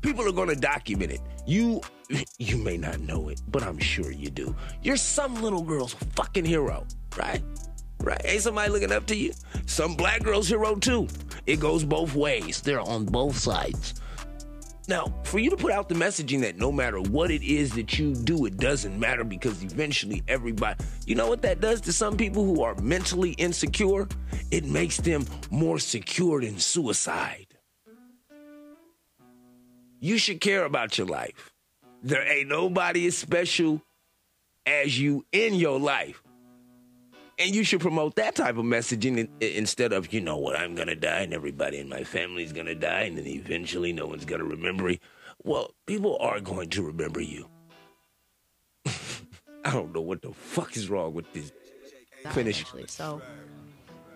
people 0.00 0.26
are 0.26 0.32
going 0.32 0.48
to 0.48 0.56
document 0.56 1.12
it. 1.12 1.20
You 1.46 1.80
you 2.38 2.56
may 2.56 2.76
not 2.76 3.00
know 3.00 3.28
it, 3.28 3.40
but 3.48 3.62
I'm 3.62 3.78
sure 3.78 4.10
you 4.10 4.30
do. 4.30 4.54
You're 4.82 4.96
some 4.96 5.42
little 5.42 5.62
girl's 5.62 5.94
fucking 6.14 6.44
hero, 6.44 6.86
right? 7.16 7.42
Right? 8.00 8.20
Ain't 8.24 8.42
somebody 8.42 8.70
looking 8.70 8.92
up 8.92 9.06
to 9.06 9.16
you? 9.16 9.32
Some 9.66 9.94
black 9.94 10.22
girl's 10.22 10.48
hero 10.48 10.74
too. 10.76 11.08
It 11.46 11.60
goes 11.60 11.84
both 11.84 12.14
ways. 12.14 12.60
They're 12.60 12.80
on 12.80 13.04
both 13.04 13.36
sides. 13.36 13.94
Now, 14.88 15.12
for 15.24 15.40
you 15.40 15.50
to 15.50 15.56
put 15.56 15.72
out 15.72 15.88
the 15.88 15.96
messaging 15.96 16.40
that 16.42 16.58
no 16.58 16.70
matter 16.70 17.00
what 17.00 17.32
it 17.32 17.42
is 17.42 17.72
that 17.72 17.98
you 17.98 18.14
do, 18.14 18.46
it 18.46 18.56
doesn't 18.56 18.98
matter 18.98 19.24
because 19.24 19.62
eventually 19.64 20.22
everybody, 20.28 20.82
you 21.06 21.16
know 21.16 21.28
what 21.28 21.42
that 21.42 21.60
does 21.60 21.80
to 21.82 21.92
some 21.92 22.16
people 22.16 22.44
who 22.44 22.62
are 22.62 22.74
mentally 22.76 23.30
insecure? 23.32 24.06
It 24.52 24.64
makes 24.64 24.98
them 24.98 25.26
more 25.50 25.80
secure 25.80 26.40
than 26.40 26.58
suicide. 26.58 27.46
You 29.98 30.18
should 30.18 30.40
care 30.40 30.64
about 30.64 30.98
your 30.98 31.08
life. 31.08 31.52
There 32.02 32.22
ain't 32.22 32.48
nobody 32.48 33.06
as 33.08 33.18
special 33.18 33.82
as 34.64 34.98
you 35.00 35.24
in 35.32 35.54
your 35.54 35.80
life. 35.80 36.22
And 37.38 37.54
you 37.54 37.64
should 37.64 37.80
promote 37.80 38.14
that 38.16 38.34
type 38.34 38.56
of 38.56 38.64
messaging 38.64 39.28
instead 39.40 39.92
of, 39.92 40.12
you 40.12 40.20
know 40.22 40.38
what, 40.38 40.56
I'm 40.56 40.74
to 40.88 40.96
die 40.96 41.20
and 41.20 41.34
everybody 41.34 41.78
in 41.78 41.88
my 41.88 42.02
family's 42.02 42.52
to 42.66 42.74
die 42.74 43.02
and 43.02 43.18
then 43.18 43.26
eventually 43.26 43.92
no 43.92 44.06
one's 44.06 44.24
to 44.40 44.46
remember 44.46 44.84
me. 44.84 45.00
Well, 45.44 45.72
people 45.86 46.16
are 46.18 46.40
going 46.40 46.70
to 46.70 46.82
remember 46.82 47.20
you. 47.20 47.48
I 48.86 49.72
don't 49.72 49.94
know 49.94 50.00
what 50.00 50.22
the 50.22 50.32
fuck 50.32 50.76
is 50.76 50.88
wrong 50.88 51.12
with 51.12 51.30
this. 51.34 51.52
Die 52.24 52.30
Finish. 52.30 52.60
eventually. 52.62 52.86
So 52.88 53.20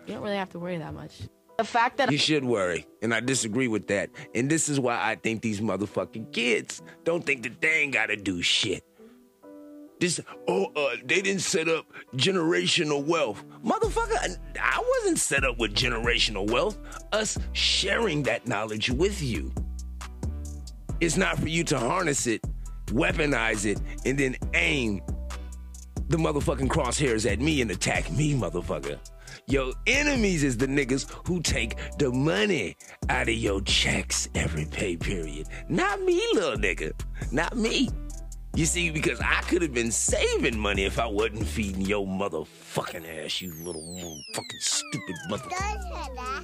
you 0.06 0.14
don't 0.14 0.22
really 0.22 0.36
have 0.36 0.50
to 0.50 0.58
worry 0.58 0.78
that 0.78 0.94
much. 0.94 1.20
The 1.58 1.64
fact 1.64 1.98
that 1.98 2.10
You 2.10 2.16
should 2.16 2.44
worry, 2.44 2.86
and 3.02 3.12
I 3.12 3.20
disagree 3.20 3.68
with 3.68 3.86
that. 3.88 4.08
And 4.34 4.50
this 4.50 4.70
is 4.70 4.80
why 4.80 4.98
I 4.98 5.16
think 5.16 5.42
these 5.42 5.60
motherfucking 5.60 6.32
kids 6.32 6.80
don't 7.04 7.24
think 7.26 7.42
that 7.42 7.60
they 7.60 7.82
ain't 7.82 7.92
gotta 7.92 8.16
do 8.16 8.40
shit. 8.40 8.82
This, 10.00 10.18
oh, 10.48 10.64
uh, 10.74 10.96
they 11.04 11.20
didn't 11.20 11.42
set 11.42 11.68
up 11.68 11.84
generational 12.16 13.04
wealth. 13.04 13.44
Motherfucker, 13.62 14.38
I 14.58 14.82
wasn't 14.96 15.18
set 15.18 15.44
up 15.44 15.58
with 15.58 15.74
generational 15.74 16.50
wealth. 16.50 16.78
Us 17.12 17.38
sharing 17.52 18.22
that 18.22 18.46
knowledge 18.48 18.90
with 18.90 19.22
you. 19.22 19.52
It's 21.00 21.18
not 21.18 21.38
for 21.38 21.48
you 21.48 21.64
to 21.64 21.78
harness 21.78 22.26
it, 22.26 22.42
weaponize 22.86 23.66
it, 23.66 23.78
and 24.06 24.18
then 24.18 24.36
aim 24.54 25.02
the 26.08 26.16
motherfucking 26.16 26.68
crosshairs 26.68 27.30
at 27.30 27.38
me 27.38 27.60
and 27.60 27.70
attack 27.70 28.10
me, 28.10 28.34
motherfucker. 28.34 28.98
Your 29.46 29.72
enemies 29.86 30.42
is 30.42 30.56
the 30.56 30.66
niggas 30.66 31.10
who 31.26 31.40
take 31.42 31.76
the 31.98 32.10
money 32.10 32.76
out 33.08 33.28
of 33.28 33.34
your 33.34 33.60
checks 33.62 34.28
every 34.34 34.64
pay 34.64 34.96
period. 34.96 35.46
Not 35.68 36.00
me, 36.02 36.20
little 36.32 36.56
nigga. 36.56 36.92
Not 37.32 37.56
me. 37.56 37.88
You 38.54 38.66
see, 38.66 38.90
because 38.90 39.20
I 39.20 39.42
could 39.42 39.62
have 39.62 39.72
been 39.72 39.92
saving 39.92 40.58
money 40.58 40.84
if 40.84 40.98
I 40.98 41.06
wasn't 41.06 41.46
feeding 41.46 41.82
your 41.82 42.04
motherfucking 42.06 43.24
ass, 43.24 43.40
you 43.40 43.54
little 43.64 44.20
fucking 44.34 44.60
stupid 44.60 45.16
mother. 45.28 45.48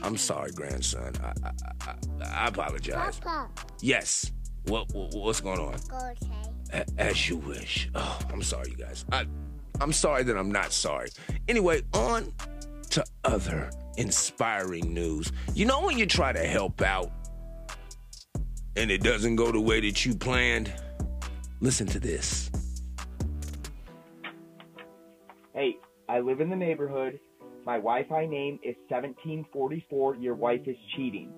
I'm 0.03 0.17
sorry, 0.17 0.53
grandson. 0.53 1.13
I 1.23 1.33
I, 1.49 1.53
I, 1.91 2.45
I 2.45 2.47
apologize. 2.49 3.19
Papa, 3.19 3.49
Yes. 3.81 4.31
What, 4.67 4.93
what 4.95 5.15
what's 5.15 5.41
going 5.41 5.59
on? 5.61 5.75
okay. 6.13 6.85
As 6.99 7.29
you 7.29 7.37
wish. 7.37 7.89
Oh, 7.95 8.19
I'm 8.33 8.43
sorry, 8.43 8.71
you 8.71 8.77
guys. 8.77 9.05
I, 9.13 9.27
I'm 9.81 9.93
sorry 9.93 10.23
that 10.25 10.37
I'm 10.37 10.51
not 10.51 10.73
sorry. 10.73 11.09
Anyway, 11.49 11.83
on 11.93 12.33
to 12.91 13.05
other 13.25 13.71
inspiring 13.97 14.93
news. 14.95 15.33
You 15.55 15.67
know 15.67 15.85
when 15.85 15.99
you 15.99 16.07
try 16.07 16.33
to 16.33 16.45
help 16.47 16.83
out 16.83 17.11
and 18.77 18.91
it 18.91 19.03
doesn't 19.03 19.37
go 19.37 19.51
the 19.53 19.61
way 19.61 19.81
that 19.81 20.05
you 20.05 20.15
planned? 20.15 20.73
Listen 21.61 21.87
to 21.89 21.99
this. 21.99 22.51
Hey, 25.55 25.79
I 26.09 26.21
live 26.21 26.41
in 26.41 26.51
the 26.51 26.57
neighborhood. 26.57 27.19
My 27.65 27.77
Wi-Fi 27.77 28.27
name 28.27 28.59
is 28.63 28.77
1744. 28.89 30.17
Your 30.17 30.35
wife 30.35 30.61
is 30.67 30.77
cheating. 30.95 31.33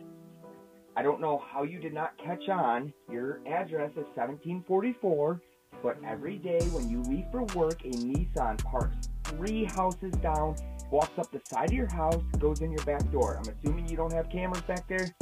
I 0.97 1.03
don't 1.03 1.21
know 1.21 1.43
how 1.53 1.63
you 1.63 1.79
did 1.79 1.95
not 1.95 2.19
catch 2.19 2.49
on. 2.49 2.93
Your 3.11 3.41
address 3.47 3.93
is 3.93 4.07
1744, 4.17 5.41
but 5.83 5.97
every 6.05 6.39
day 6.39 6.59
when 6.73 6.91
you 6.91 7.01
leave 7.03 7.27
for 7.31 7.45
work, 7.55 7.85
a 7.85 7.91
Nissan 7.91 8.59
parks 8.65 9.09
three 9.29 9.65
houses 9.65 10.13
down, 10.23 10.57
walks 10.91 11.17
up 11.19 11.31
the 11.31 11.41
side 11.49 11.71
of 11.71 11.77
your 11.77 11.93
house, 11.93 12.23
goes 12.39 12.61
in 12.61 12.73
your 12.73 12.85
back 12.85 13.09
door. 13.13 13.37
I'm 13.37 13.55
assuming 13.55 13.89
you 13.89 13.97
don't 13.97 14.13
have 14.13 14.29
cameras 14.31 14.63
back 14.63 14.89
there? 14.89 15.15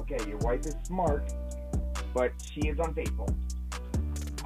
Okay, 0.00 0.18
your 0.28 0.38
wife 0.38 0.64
is 0.66 0.76
smart, 0.84 1.32
but 2.14 2.32
she 2.40 2.60
is 2.68 2.78
unfaithful. 2.78 3.28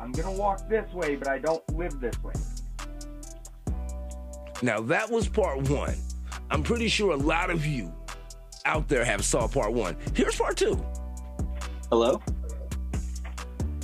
I'm 0.00 0.12
gonna 0.12 0.32
walk 0.32 0.66
this 0.68 0.90
way, 0.94 1.16
but 1.16 1.28
I 1.28 1.38
don't 1.38 1.62
live 1.76 2.00
this 2.00 2.20
way. 2.22 2.32
Now 4.62 4.80
that 4.80 5.10
was 5.10 5.28
part 5.28 5.68
one. 5.68 5.94
I'm 6.50 6.62
pretty 6.62 6.88
sure 6.88 7.12
a 7.12 7.16
lot 7.16 7.50
of 7.50 7.66
you 7.66 7.92
out 8.64 8.88
there 8.88 9.04
have 9.04 9.24
saw 9.24 9.46
part 9.46 9.72
one. 9.72 9.96
Here's 10.14 10.36
part 10.36 10.56
two. 10.56 10.82
Hello? 11.90 12.20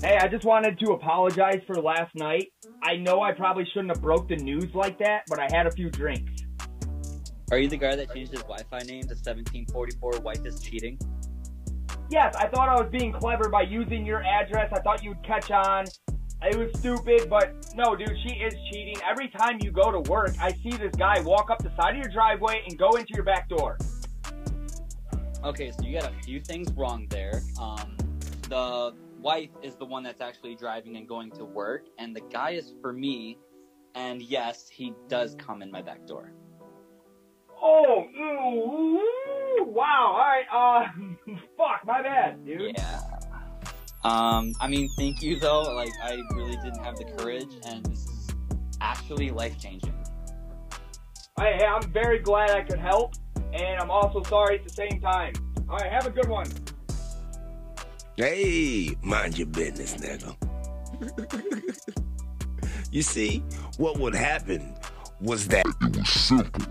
Hey, 0.00 0.18
I 0.18 0.28
just 0.28 0.44
wanted 0.44 0.78
to 0.80 0.92
apologize 0.92 1.60
for 1.66 1.76
last 1.76 2.14
night. 2.14 2.52
I 2.82 2.96
know 2.96 3.22
I 3.22 3.32
probably 3.32 3.64
shouldn't 3.72 3.88
have 3.88 4.02
broke 4.02 4.28
the 4.28 4.36
news 4.36 4.74
like 4.74 4.98
that, 4.98 5.22
but 5.28 5.38
I 5.38 5.48
had 5.50 5.66
a 5.66 5.70
few 5.70 5.90
drinks. 5.90 6.42
Are 7.50 7.58
you 7.58 7.68
the 7.68 7.76
guy 7.76 7.94
that 7.94 8.12
changed 8.12 8.32
his 8.32 8.42
Wi-Fi 8.42 8.78
name 8.78 9.02
to 9.02 9.14
1744 9.14 10.20
Wife 10.20 10.44
is 10.44 10.60
Cheating? 10.60 10.98
Yes, 12.08 12.36
I 12.36 12.46
thought 12.46 12.68
I 12.68 12.80
was 12.80 12.88
being 12.90 13.12
clever 13.12 13.48
by 13.48 13.62
using 13.62 14.06
your 14.06 14.22
address. 14.22 14.70
I 14.72 14.80
thought 14.80 15.02
you'd 15.02 15.22
catch 15.24 15.50
on. 15.50 15.86
It 16.42 16.56
was 16.56 16.70
stupid, 16.78 17.28
but 17.28 17.72
no, 17.74 17.96
dude, 17.96 18.16
she 18.24 18.34
is 18.36 18.54
cheating. 18.70 18.96
Every 19.08 19.28
time 19.28 19.58
you 19.60 19.72
go 19.72 19.90
to 19.90 20.08
work, 20.08 20.30
I 20.40 20.52
see 20.52 20.70
this 20.70 20.94
guy 20.96 21.20
walk 21.20 21.50
up 21.50 21.58
the 21.58 21.74
side 21.74 21.96
of 21.96 22.02
your 22.02 22.12
driveway 22.12 22.62
and 22.68 22.78
go 22.78 22.90
into 22.90 23.12
your 23.14 23.24
back 23.24 23.48
door. 23.48 23.78
Okay, 25.42 25.72
so 25.72 25.84
you 25.84 25.98
got 25.98 26.10
a 26.10 26.14
few 26.24 26.40
things 26.40 26.72
wrong 26.74 27.06
there. 27.08 27.42
Um, 27.60 27.96
the 28.48 28.94
wife 29.18 29.50
is 29.62 29.74
the 29.74 29.84
one 29.84 30.04
that's 30.04 30.20
actually 30.20 30.54
driving 30.54 30.96
and 30.96 31.08
going 31.08 31.32
to 31.32 31.44
work, 31.44 31.86
and 31.98 32.14
the 32.14 32.20
guy 32.20 32.50
is 32.50 32.74
for 32.80 32.92
me. 32.92 33.38
And 33.96 34.22
yes, 34.22 34.68
he 34.68 34.92
does 35.08 35.34
come 35.38 35.62
in 35.62 35.70
my 35.70 35.82
back 35.82 36.06
door. 36.06 36.32
Oh, 37.68 38.06
ooh, 38.16 39.00
ooh, 39.00 39.64
wow. 39.64 40.12
All 40.12 40.18
right, 40.18 40.46
uh, 40.52 41.34
fuck, 41.56 41.84
my 41.84 42.00
bad, 42.00 42.46
dude. 42.46 42.76
Yeah. 42.76 43.00
Um, 44.04 44.52
I 44.60 44.68
mean, 44.68 44.88
thank 44.96 45.20
you 45.20 45.40
though. 45.40 45.62
Like, 45.62 45.90
I 46.00 46.22
really 46.34 46.54
didn't 46.62 46.78
have 46.84 46.96
the 46.96 47.06
courage, 47.16 47.50
and 47.66 47.84
this 47.86 48.06
is 48.06 48.28
actually 48.80 49.30
life 49.30 49.58
changing. 49.58 49.92
Hey, 51.36 51.56
hey, 51.58 51.64
I'm 51.64 51.90
very 51.90 52.20
glad 52.20 52.50
I 52.50 52.62
could 52.62 52.78
help, 52.78 53.14
and 53.52 53.80
I'm 53.80 53.90
also 53.90 54.22
sorry 54.22 54.58
at 54.58 54.64
the 54.64 54.72
same 54.72 55.00
time. 55.00 55.32
All 55.68 55.76
right, 55.78 55.90
have 55.90 56.06
a 56.06 56.10
good 56.10 56.28
one. 56.28 56.46
Hey, 58.16 58.96
mind 59.02 59.36
your 59.36 59.48
business, 59.48 59.96
nigga. 59.96 60.36
you 62.92 63.02
see, 63.02 63.42
what 63.76 63.98
would 63.98 64.14
happen 64.14 64.72
was 65.20 65.48
that 65.48 65.66
It 65.66 65.96
was 65.96 66.08
simple. 66.08 66.64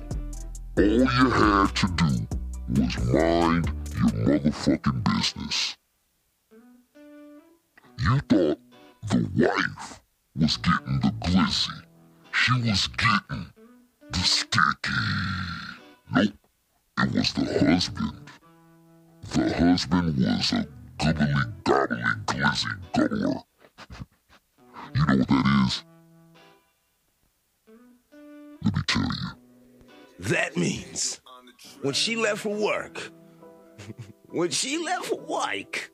All 0.78 0.84
you 0.84 1.06
had 1.06 1.74
to 1.76 1.88
do 1.96 2.28
was 2.68 2.98
mind 3.14 3.72
your 3.96 4.12
motherfucking 4.26 5.04
business. 5.06 5.78
You 8.00 8.20
thought 8.20 8.60
the 9.08 9.30
wife 9.38 10.02
was 10.36 10.58
getting 10.58 11.00
the 11.00 11.14
glizzy. 11.22 11.82
She 12.34 12.52
was 12.62 12.88
getting 12.88 13.46
the 14.12 14.20
sticky. 14.20 14.92
Nope, 16.14 16.34
it 17.00 17.12
was 17.14 17.32
the 17.32 17.46
husband. 17.66 18.30
The 19.32 19.54
husband 19.54 20.18
was 20.18 20.52
a 20.52 20.68
gubbly 20.98 21.64
gobbly 21.64 22.04
glizzy 22.26 22.76
gobbler. 22.94 23.44
You 24.94 25.06
know 25.06 25.18
what 25.18 25.28
that 25.28 25.66
is? 25.68 25.84
Let 28.64 28.76
me 28.76 28.82
tell 28.88 29.04
you. 29.04 29.45
That 30.20 30.56
means 30.58 31.22
when 31.82 31.94
she 31.94 32.16
left 32.16 32.42
for 32.42 32.56
work, 32.56 33.12
when 34.28 34.50
she 34.50 34.78
left 34.78 35.06
for 35.06 35.20
work, 35.20 35.92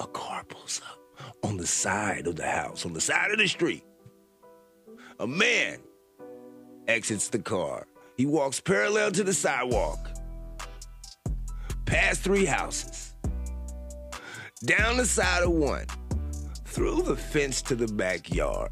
a 0.00 0.06
car 0.06 0.44
pulls 0.44 0.80
up 0.90 0.98
on 1.44 1.56
the 1.56 1.66
side 1.66 2.26
of 2.26 2.36
the 2.36 2.46
house, 2.46 2.84
on 2.84 2.92
the 2.92 3.00
side 3.00 3.30
of 3.30 3.38
the 3.38 3.46
street. 3.46 3.84
A 5.20 5.26
man 5.26 5.78
exits 6.88 7.28
the 7.28 7.38
car. 7.38 7.86
He 8.16 8.26
walks 8.26 8.60
parallel 8.60 9.12
to 9.12 9.24
the 9.24 9.32
sidewalk, 9.32 10.10
past 11.86 12.22
three 12.22 12.44
houses, 12.44 13.14
down 14.64 14.96
the 14.96 15.06
side 15.06 15.42
of 15.42 15.50
one, 15.50 15.86
through 16.64 17.02
the 17.02 17.16
fence 17.16 17.62
to 17.62 17.74
the 17.74 17.86
backyard. 17.88 18.70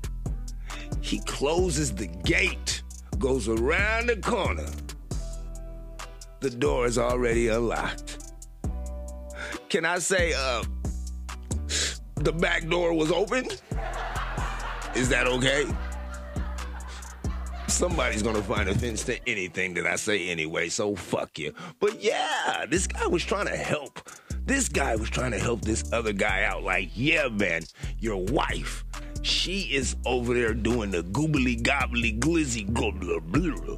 He 1.01 1.21
closes 1.21 1.95
the 1.95 2.07
gate, 2.07 2.80
goes 3.21 3.49
around 3.49 4.09
the 4.09 4.17
corner. 4.17 4.67
The 6.41 6.49
door 6.49 6.87
is 6.87 6.97
already 6.97 7.49
unlocked. 7.49 8.33
Can 9.69 9.85
I 9.85 9.99
say, 9.99 10.33
uh, 10.33 10.65
the 12.17 12.33
back 12.33 12.67
door 12.67 12.95
was 12.95 13.13
open? 13.13 13.47
Is 14.97 15.11
that 15.11 15.27
okay? 15.27 15.67
Somebody's 17.69 18.23
gonna 18.23 18.43
find 18.43 18.69
offense 18.69 19.05
to 19.05 19.29
anything 19.29 19.75
that 19.75 19.87
I 19.87 19.97
say 19.97 20.29
anyway, 20.29 20.71
so 20.71 20.97
fuck 20.97 21.39
you. 21.39 21.53
But 21.79 22.03
yeah, 22.03 22.65
this 22.69 22.87
guy 22.87 23.07
was 23.07 23.23
trying 23.23 23.47
to 23.47 23.57
help. 23.57 24.01
This 24.47 24.69
guy 24.69 24.97
was 24.97 25.11
trying 25.11 25.33
to 25.33 25.39
help 25.39 25.61
this 25.63 25.93
other 25.93 26.13
guy 26.13 26.43
out. 26.45 26.63
Like, 26.63 26.91
yeah, 26.95 27.29
man, 27.29 27.63
your 27.99 28.25
wife, 28.25 28.85
she 29.23 29.63
is 29.73 29.97
over 30.07 30.35
there 30.35 30.55
doing 30.55 30.91
the 30.91 31.03
goobly 31.03 31.63
gobbly 31.63 32.13
glizzy 32.13 32.71
gobbler 32.73 33.21
blah. 33.21 33.77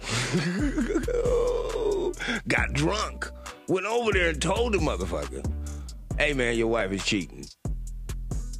Got 2.48 2.72
drunk, 2.72 3.30
went 3.68 3.86
over 3.86 4.12
there 4.12 4.30
and 4.30 4.40
told 4.40 4.74
the 4.74 4.78
motherfucker, 4.78 5.44
hey 6.18 6.32
man, 6.32 6.56
your 6.56 6.68
wife 6.68 6.92
is 6.92 7.04
cheating. 7.04 7.46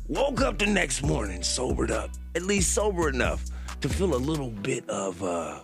Woke 0.08 0.40
up 0.40 0.58
the 0.58 0.66
next 0.66 1.02
morning 1.02 1.42
sobered 1.42 1.90
up, 1.90 2.10
at 2.34 2.42
least 2.42 2.74
sober 2.74 3.08
enough 3.08 3.44
to 3.80 3.88
feel 3.88 4.14
a 4.14 4.16
little 4.16 4.50
bit 4.50 4.88
of 4.90 5.22
uh, 5.22 5.60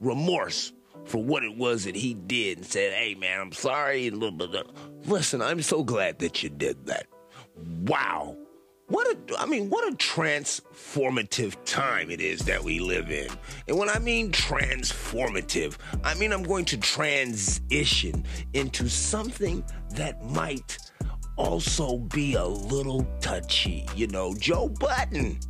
remorse 0.00 0.72
for 1.04 1.22
what 1.22 1.44
it 1.44 1.56
was 1.56 1.84
that 1.84 1.96
he 1.96 2.14
did 2.14 2.58
and 2.58 2.66
said, 2.66 2.92
hey 2.92 3.14
man, 3.14 3.40
I'm 3.40 3.52
sorry. 3.52 4.10
Listen, 4.10 5.42
I'm 5.42 5.62
so 5.62 5.82
glad 5.82 6.18
that 6.20 6.42
you 6.42 6.48
did 6.48 6.86
that. 6.86 7.06
Wow. 7.82 8.36
What 8.92 9.06
a, 9.06 9.40
I 9.40 9.46
mean, 9.46 9.70
what 9.70 9.90
a 9.90 9.96
transformative 9.96 11.56
time 11.64 12.10
it 12.10 12.20
is 12.20 12.40
that 12.40 12.62
we 12.62 12.78
live 12.78 13.10
in. 13.10 13.26
And 13.66 13.78
when 13.78 13.88
I 13.88 13.98
mean 13.98 14.30
transformative, 14.30 15.78
I 16.04 16.12
mean 16.12 16.30
I'm 16.30 16.42
going 16.42 16.66
to 16.66 16.76
transition 16.76 18.26
into 18.52 18.90
something 18.90 19.64
that 19.92 20.22
might 20.22 20.76
also 21.36 21.96
be 21.96 22.34
a 22.34 22.44
little 22.44 23.06
touchy. 23.18 23.88
You 23.96 24.08
know, 24.08 24.34
Joe 24.34 24.68
Budden. 24.68 25.40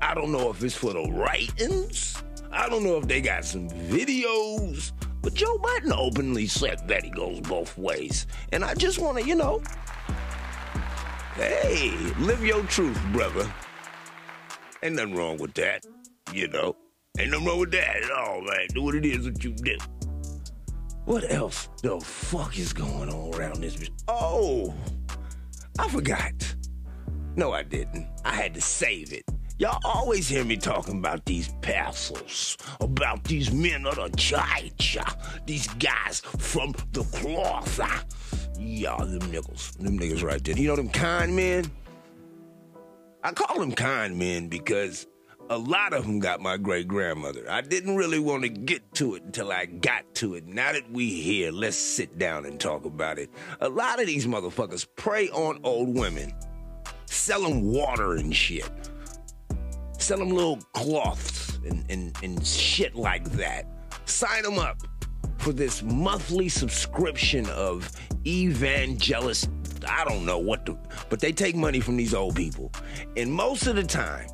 I 0.00 0.14
don't 0.14 0.30
know 0.30 0.48
if 0.48 0.62
it's 0.62 0.76
for 0.76 0.92
the 0.92 1.10
writings. 1.10 2.22
I 2.52 2.68
don't 2.68 2.84
know 2.84 2.98
if 2.98 3.08
they 3.08 3.20
got 3.20 3.44
some 3.44 3.68
videos. 3.68 4.92
But 5.22 5.34
Joe 5.34 5.58
Biden 5.58 5.92
openly 5.92 6.46
said 6.46 6.86
that 6.86 7.02
he 7.02 7.10
goes 7.10 7.40
both 7.40 7.76
ways. 7.76 8.28
And 8.52 8.64
I 8.64 8.74
just 8.74 9.00
want 9.00 9.18
to, 9.18 9.24
you 9.26 9.34
know, 9.34 9.60
hey, 11.34 11.90
live 12.18 12.44
your 12.44 12.62
truth, 12.64 13.00
brother. 13.12 13.52
Ain't 14.82 14.96
nothing 14.96 15.14
wrong 15.14 15.38
with 15.38 15.54
that, 15.54 15.84
you 16.32 16.48
know. 16.48 16.76
Ain't 17.18 17.30
nothing 17.30 17.46
wrong 17.46 17.60
with 17.60 17.72
that 17.72 17.96
at 18.04 18.10
all, 18.10 18.40
man. 18.42 18.66
Do 18.74 18.82
what 18.82 18.94
it 18.94 19.04
is 19.04 19.24
that 19.24 19.42
you 19.44 19.52
do. 19.52 19.76
What 21.04 21.30
else 21.30 21.68
the 21.82 22.00
fuck 22.00 22.58
is 22.58 22.72
going 22.72 23.10
on 23.10 23.34
around 23.34 23.62
this? 23.62 23.90
Oh, 24.08 24.74
I 25.78 25.88
forgot. 25.88 26.32
No, 27.36 27.52
I 27.52 27.62
didn't. 27.62 28.06
I 28.24 28.34
had 28.34 28.54
to 28.54 28.60
save 28.60 29.12
it. 29.12 29.24
Y'all 29.58 29.78
always 29.84 30.26
hear 30.26 30.44
me 30.44 30.56
talking 30.56 30.98
about 30.98 31.24
these 31.26 31.50
parcels, 31.60 32.56
about 32.80 33.22
these 33.24 33.52
men 33.52 33.84
of 33.86 33.96
the 33.96 34.08
church, 34.16 34.96
these 35.46 35.66
guys 35.74 36.20
from 36.20 36.74
the 36.92 37.02
cloth. 37.04 37.78
Ah. 38.60 38.64
Y'all, 38.64 39.06
them 39.06 39.20
niggas, 39.32 39.78
them 39.78 39.98
niggas 39.98 40.22
right 40.22 40.42
there. 40.42 40.56
You 40.56 40.68
know 40.68 40.76
them 40.76 40.90
kind 40.90 41.34
men? 41.34 41.70
I 43.22 43.32
call 43.32 43.58
them 43.58 43.72
kind 43.72 44.18
men 44.18 44.48
because 44.48 45.06
a 45.50 45.58
lot 45.58 45.92
of 45.92 46.06
them 46.06 46.20
got 46.20 46.40
my 46.40 46.56
great 46.56 46.86
grandmother. 46.86 47.44
I 47.50 47.60
didn't 47.60 47.96
really 47.96 48.20
want 48.20 48.44
to 48.44 48.48
get 48.48 48.94
to 48.94 49.16
it 49.16 49.24
until 49.24 49.50
I 49.50 49.66
got 49.66 50.04
to 50.16 50.34
it. 50.34 50.46
Now 50.46 50.72
that 50.72 50.90
we 50.90 51.10
here, 51.10 51.50
let's 51.50 51.76
sit 51.76 52.18
down 52.18 52.46
and 52.46 52.58
talk 52.58 52.84
about 52.84 53.18
it. 53.18 53.30
A 53.60 53.68
lot 53.68 54.00
of 54.00 54.06
these 54.06 54.26
motherfuckers 54.26 54.86
prey 54.96 55.28
on 55.30 55.58
old 55.64 55.94
women, 55.94 56.32
sell 57.06 57.42
them 57.42 57.62
water 57.62 58.14
and 58.14 58.34
shit, 58.34 58.70
sell 59.98 60.18
them 60.18 60.30
little 60.30 60.60
cloths 60.72 61.58
and, 61.66 61.84
and, 61.90 62.16
and 62.22 62.46
shit 62.46 62.94
like 62.94 63.24
that. 63.32 63.66
Sign 64.04 64.44
them 64.44 64.58
up 64.58 64.78
for 65.38 65.52
this 65.52 65.82
monthly 65.82 66.48
subscription 66.48 67.48
of 67.50 67.90
evangelist. 68.26 69.50
I 69.88 70.04
don't 70.04 70.26
know 70.26 70.38
what 70.38 70.68
but 71.08 71.20
they 71.20 71.32
take 71.32 71.56
money 71.56 71.80
from 71.80 71.96
these 71.96 72.14
old 72.14 72.36
people. 72.36 72.70
And 73.16 73.32
most 73.32 73.66
of 73.66 73.76
the 73.76 73.84
time, 73.84 74.28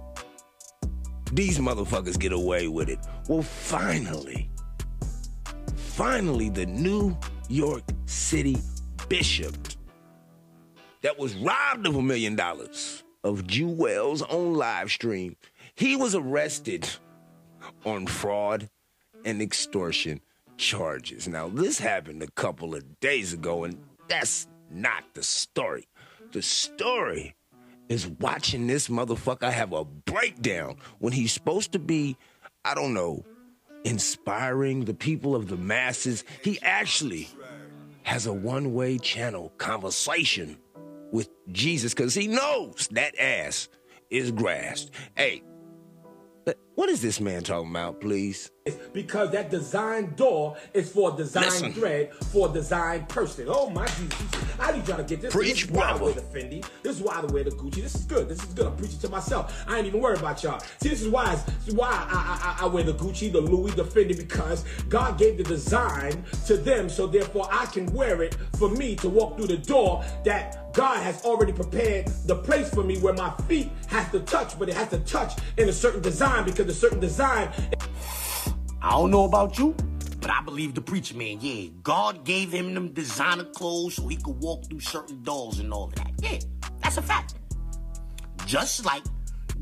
these 1.33 1.59
motherfuckers 1.59 2.19
get 2.19 2.33
away 2.33 2.69
with 2.69 2.89
it. 2.89 2.99
Well, 3.29 3.43
finally, 3.43 4.51
finally, 5.75 6.51
the 6.51 6.67
New 6.67 7.17
York 7.49 7.83
City 8.07 8.57
bishop 9.09 9.57
that 11.03 11.19
was 11.19 11.35
robbed 11.37 11.87
of 11.87 11.97
a 11.97 12.03
million 12.03 12.37
dollars 12.37 13.05
of 13.23 13.47
Jewel's 13.47 14.23
on 14.23 14.55
live 14.55 14.91
stream, 14.91 15.37
he 15.75 15.97
was 15.97 16.15
arrested 16.15 16.89
on 17.85 18.07
fraud 18.07 18.69
and 19.25 19.43
extortion 19.43 20.21
charges. 20.57 21.29
Now, 21.29 21.49
this 21.49 21.79
happened 21.79 22.23
a 22.23 22.31
couple 22.33 22.75
of 22.75 23.01
days 23.01 23.33
ago, 23.33 23.65
and 23.65 23.79
that's 24.09 24.47
not 24.71 25.05
the 25.15 25.23
story. 25.23 25.89
The 26.33 26.43
story 26.43 27.35
is 27.89 28.07
watching 28.07 28.67
this 28.67 28.89
motherfucker 28.89 29.51
have 29.51 29.73
a 29.73 29.85
breakdown 29.85 30.77
when 30.99 31.13
he's 31.13 31.33
supposed 31.33 31.73
to 31.73 31.79
be, 31.79 32.17
I 32.65 32.75
don't 32.75 32.95
know, 32.95 33.25
inspiring 33.85 34.85
the 34.85 34.95
people 34.95 35.35
of 35.35 35.49
the 35.49 35.57
masses. 35.57 36.25
He 36.43 36.59
actually 36.63 37.29
has 38.03 38.27
a 38.27 38.33
one 38.33 38.75
way 38.75 38.99
channel 38.99 39.53
conversation 39.59 40.59
with 41.13 41.29
Jesus 41.53 41.95
because 41.95 42.15
he 42.15 42.27
knows 42.27 42.89
that 42.93 43.19
ass 43.19 43.69
is 44.11 44.33
grassed. 44.33 44.91
Hey, 45.17 45.43
what 46.75 46.89
is 46.89 47.03
this 47.03 47.21
man 47.21 47.43
talking 47.43 47.71
about, 47.71 48.01
please? 48.01 48.51
Because 48.93 49.31
that 49.33 49.51
design 49.51 50.15
door 50.15 50.57
is 50.75 50.91
for 50.91 51.15
a 51.15 51.17
design 51.17 51.45
Listen. 51.45 51.73
thread 51.73 52.15
for 52.15 52.49
a 52.51 52.53
design 52.53 53.07
person. 53.07 53.47
Oh 53.49 53.71
my 53.71 53.87
Jesus! 53.87 54.17
I 54.59 54.73
need 54.73 54.89
y'all 54.89 54.97
to 54.97 55.05
get 55.05 55.21
this. 55.21 55.33
Preach, 55.33 55.53
this 55.53 55.65
is 55.65 55.71
why 55.71 55.91
I 55.91 55.97
wear 55.97 56.13
the 56.13 56.21
Fendi. 56.21 56.65
This 56.83 56.97
is 56.97 57.03
why 57.03 57.21
I 57.21 57.25
wear 57.27 57.45
the 57.45 57.51
Gucci. 57.51 57.83
This 57.83 57.95
is 57.95 58.05
good. 58.05 58.29
This 58.29 58.43
is 58.43 58.53
good. 58.55 58.67
I'm 58.67 58.77
preaching 58.77 58.99
to 59.01 59.09
myself. 59.09 59.65
I 59.69 59.79
ain't 59.79 59.87
even 59.87 60.01
worried 60.01 60.19
about 60.19 60.43
y'all. 60.43 60.61
See, 60.81 60.89
this 60.89 61.03
is 61.03 61.09
why. 61.09 61.35
This 61.35 61.69
is 61.69 61.75
why 61.75 61.89
I, 61.89 61.93
I, 61.93 62.57
I, 62.61 62.65
I 62.65 62.67
wear 62.67 62.83
the 62.83 62.95
Gucci, 62.95 63.31
the 63.31 63.41
Louis, 63.41 63.73
the 63.73 63.85
Fendi 63.85 64.17
because 64.17 64.65
God 64.89 65.19
gave 65.19 65.37
the 65.37 65.45
design 65.45 66.25
to 66.47 66.57
them, 66.57 66.89
so 66.89 67.07
therefore 67.07 67.49
I 67.51 67.67
can 67.67 67.87
wear 67.93 68.23
it 68.23 68.37
for 68.59 68.69
me 68.69 68.97
to 68.97 69.09
walk 69.09 69.37
through 69.37 69.49
the 69.49 69.59
door 69.59 70.05
that 70.25 70.73
God 70.73 71.03
has 71.03 71.25
already 71.25 71.53
prepared 71.53 72.07
the 72.27 72.37
place 72.37 72.69
for 72.69 72.83
me 72.83 72.99
where 72.99 73.15
my 73.15 73.31
feet 73.49 73.71
has 73.89 74.11
to 74.11 74.21
touch, 74.21 74.59
but 74.59 74.69
it 74.69 74.75
has 74.75 74.91
to 74.91 74.99
touch 75.01 75.33
in 75.57 75.69
a 75.69 75.73
certain 75.73 76.03
design 76.03 76.45
because 76.45 76.69
a 76.69 76.75
certain 76.75 77.01
design 77.01 77.51
I 78.83 78.91
don't 78.91 79.11
know 79.11 79.25
about 79.25 79.59
you, 79.59 79.75
but 80.21 80.31
I 80.31 80.43
believe 80.43 80.75
the 80.75 80.81
preacher 80.81 81.17
man, 81.17 81.39
yeah. 81.41 81.69
God 81.83 82.25
gave 82.25 82.53
him 82.53 82.75
them 82.75 82.93
designer 82.93 83.45
clothes 83.45 83.97
so 83.97 84.07
he 84.09 84.17
could 84.17 84.39
walk 84.41 84.69
through 84.69 84.81
certain 84.81 85.23
doors 85.23 85.59
and 85.59 85.73
all 85.73 85.85
of 85.85 85.95
that. 85.97 86.13
Yeah, 86.21 86.39
that's 86.83 86.97
a 86.97 87.03
fact. 87.03 87.35
Just 88.45 88.85
like 88.85 89.03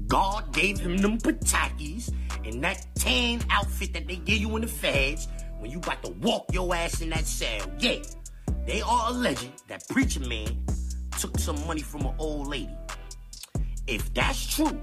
God 0.07 0.53
gave 0.53 0.79
him 0.79 0.97
them 0.99 1.19
patakis 1.19 2.13
and 2.45 2.63
that 2.63 2.87
tan 2.95 3.41
outfit 3.51 3.93
that 3.95 4.07
they 4.07 4.17
give 4.17 4.39
you 4.39 4.55
in 4.57 4.63
the 4.63 4.69
feds 4.69 5.29
when 5.59 5.71
you 5.71 5.79
about 5.79 6.03
to 6.03 6.11
walk 6.13 6.47
your 6.53 6.75
ass 6.75 7.01
in 7.01 7.11
that 7.11 7.27
cell. 7.27 7.67
Yeah, 7.79 8.01
they 8.67 8.83
are 8.83 9.11
alleging 9.11 9.53
that 9.69 9.89
preacher 9.89 10.21
man 10.21 10.65
took 11.19 11.39
some 11.39 11.65
money 11.67 11.81
from 11.81 12.05
an 12.07 12.15
old 12.19 12.49
lady. 12.49 12.77
If 13.87 14.13
that's 14.15 14.47
true, 14.55 14.79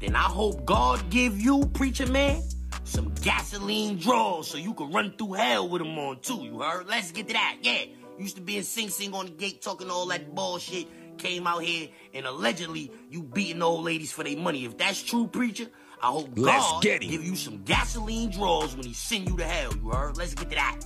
then 0.00 0.16
I 0.16 0.22
hope 0.22 0.64
God 0.64 1.08
give 1.10 1.40
you, 1.40 1.66
preacher 1.74 2.06
man, 2.06 2.42
some 2.88 3.12
gasoline 3.22 3.98
draws 3.98 4.50
so 4.50 4.58
you 4.58 4.74
can 4.74 4.90
run 4.90 5.12
through 5.12 5.34
hell 5.34 5.68
with 5.68 5.82
them 5.82 5.98
on 5.98 6.20
too. 6.20 6.42
You 6.44 6.60
heard? 6.60 6.86
Let's 6.88 7.12
get 7.12 7.28
to 7.28 7.34
that. 7.34 7.58
Yeah. 7.62 7.84
Used 8.18 8.36
to 8.36 8.42
be 8.42 8.56
in 8.56 8.64
Sing 8.64 8.88
Sing 8.88 9.14
on 9.14 9.26
the 9.26 9.32
gate 9.32 9.62
talking 9.62 9.90
all 9.90 10.06
that 10.06 10.34
bullshit. 10.34 10.88
Came 11.18 11.46
out 11.46 11.62
here 11.62 11.88
and 12.14 12.26
allegedly 12.26 12.90
you 13.10 13.22
beating 13.22 13.58
the 13.58 13.66
old 13.66 13.84
ladies 13.84 14.12
for 14.12 14.24
their 14.24 14.36
money. 14.36 14.64
If 14.64 14.78
that's 14.78 15.02
true, 15.02 15.26
preacher, 15.26 15.66
I 16.02 16.06
hope 16.06 16.30
Let's 16.36 16.64
God 16.64 16.82
give 16.82 17.24
you 17.24 17.36
some 17.36 17.62
gasoline 17.64 18.30
draws 18.30 18.76
when 18.76 18.86
he 18.86 18.92
send 18.92 19.28
you 19.28 19.36
to 19.36 19.44
hell. 19.44 19.74
You 19.74 19.90
heard? 19.90 20.16
Let's 20.16 20.34
get 20.34 20.48
to 20.50 20.56
that. 20.56 20.80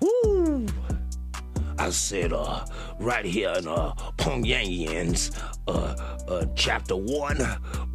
Woo! 0.00 0.66
I 1.78 1.90
said, 1.90 2.32
uh, 2.32 2.64
right 3.00 3.24
here 3.24 3.52
in 3.56 3.66
uh, 3.66 3.94
Pyongyang's, 4.16 5.32
uh, 5.66 5.94
uh, 6.28 6.46
chapter 6.54 6.94
one, 6.94 7.38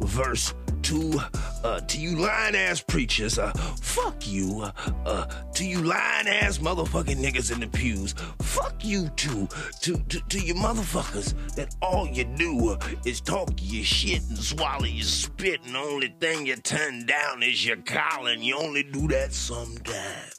verse 0.00 0.52
two, 0.82 1.20
uh, 1.64 1.80
to 1.80 1.98
you 1.98 2.16
lying 2.16 2.54
ass 2.54 2.80
preachers, 2.80 3.38
uh, 3.38 3.52
fuck 3.80 4.26
you, 4.26 4.68
uh, 5.06 5.24
to 5.54 5.64
you 5.64 5.82
lying 5.82 6.28
ass 6.28 6.58
motherfucking 6.58 7.16
niggas 7.16 7.52
in 7.52 7.60
the 7.60 7.66
pews, 7.66 8.14
fuck 8.42 8.84
you 8.84 9.08
too, 9.10 9.48
to, 9.80 9.96
to, 10.08 10.20
to 10.28 10.40
you 10.40 10.54
motherfuckers 10.54 11.34
that 11.54 11.74
all 11.82 12.06
you 12.08 12.24
do 12.24 12.70
uh, 12.70 12.78
is 13.04 13.20
talk 13.20 13.50
your 13.60 13.84
shit 13.84 14.22
and 14.28 14.38
swallow 14.38 14.84
your 14.84 15.04
spit, 15.04 15.60
and 15.64 15.74
the 15.74 15.78
only 15.78 16.14
thing 16.20 16.46
you 16.46 16.56
turn 16.56 17.06
down 17.06 17.42
is 17.42 17.66
your 17.66 17.76
collar, 17.78 18.32
you 18.32 18.56
only 18.56 18.82
do 18.82 19.08
that 19.08 19.32
sometimes. 19.32 20.34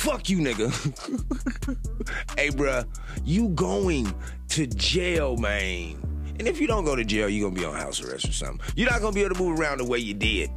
Fuck 0.00 0.30
you, 0.30 0.38
nigga. 0.38 0.70
hey, 2.38 2.48
bruh, 2.48 2.86
you 3.22 3.50
going 3.50 4.10
to 4.48 4.66
jail, 4.66 5.36
man. 5.36 6.09
And 6.40 6.48
if 6.48 6.58
you 6.58 6.66
don't 6.66 6.86
go 6.86 6.96
to 6.96 7.04
jail, 7.04 7.28
you're 7.28 7.50
gonna 7.50 7.60
be 7.60 7.66
on 7.66 7.74
house 7.74 8.02
arrest 8.02 8.26
or 8.26 8.32
something. 8.32 8.66
You're 8.74 8.90
not 8.90 9.02
gonna 9.02 9.12
be 9.12 9.20
able 9.20 9.34
to 9.34 9.42
move 9.42 9.60
around 9.60 9.76
the 9.76 9.84
way 9.84 9.98
you 9.98 10.14
did. 10.14 10.50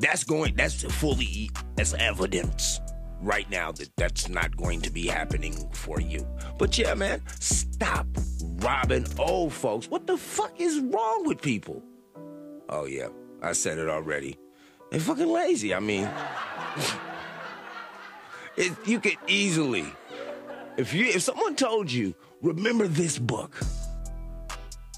That's 0.00 0.22
going, 0.22 0.54
that's 0.54 0.82
fully, 0.82 1.50
that's 1.76 1.94
evidence 1.94 2.78
right 3.22 3.48
now 3.48 3.72
that 3.72 3.88
that's 3.96 4.28
not 4.28 4.54
going 4.58 4.82
to 4.82 4.90
be 4.90 5.06
happening 5.06 5.66
for 5.72 5.98
you. 5.98 6.28
But 6.58 6.76
yeah, 6.76 6.92
man, 6.92 7.22
stop 7.40 8.06
robbing 8.56 9.06
old 9.18 9.54
folks. 9.54 9.88
What 9.88 10.06
the 10.06 10.18
fuck 10.18 10.60
is 10.60 10.78
wrong 10.78 11.24
with 11.24 11.40
people? 11.40 11.82
Oh, 12.68 12.84
yeah, 12.84 13.08
I 13.40 13.52
said 13.52 13.78
it 13.78 13.88
already. 13.88 14.36
They're 14.90 15.00
fucking 15.00 15.26
lazy. 15.26 15.72
I 15.72 15.80
mean, 15.80 16.06
it, 18.58 18.72
you 18.84 19.00
could 19.00 19.16
easily, 19.26 19.86
if 20.76 20.92
you 20.92 21.06
if 21.06 21.22
someone 21.22 21.56
told 21.56 21.90
you, 21.90 22.14
remember 22.42 22.86
this 22.86 23.18
book. 23.18 23.58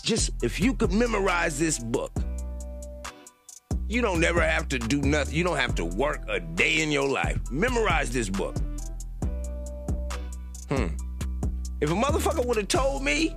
Just 0.03 0.31
if 0.43 0.61
you 0.61 0.75
could 0.75 0.93
memorize 0.93 1.59
this 1.59 1.79
book, 1.79 2.13
you 3.89 4.01
don't 4.01 4.21
never 4.21 4.41
have 4.41 4.69
to 4.69 4.79
do 4.79 5.01
nothing. 5.01 5.35
You 5.35 5.45
don't 5.45 5.57
have 5.57 5.75
to 5.75 5.85
work 5.85 6.23
a 6.29 6.41
day 6.41 6.81
in 6.81 6.91
your 6.91 7.09
life. 7.09 7.39
Memorize 7.51 8.11
this 8.11 8.29
book. 8.29 8.57
Hmm. 10.69 10.87
If 11.81 11.91
a 11.91 11.95
motherfucker 11.95 12.47
would 12.47 12.57
have 12.57 12.69
told 12.69 13.03
me 13.03 13.35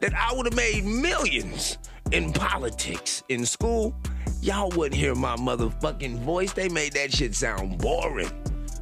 that 0.00 0.14
I 0.14 0.32
would 0.34 0.46
have 0.46 0.56
made 0.56 0.84
millions 0.84 1.78
in 2.12 2.32
politics 2.32 3.22
in 3.28 3.44
school, 3.44 3.94
y'all 4.40 4.70
wouldn't 4.70 4.98
hear 4.98 5.14
my 5.14 5.36
motherfucking 5.36 6.18
voice. 6.20 6.52
They 6.52 6.68
made 6.68 6.94
that 6.94 7.12
shit 7.12 7.34
sound 7.34 7.78
boring. 7.78 8.30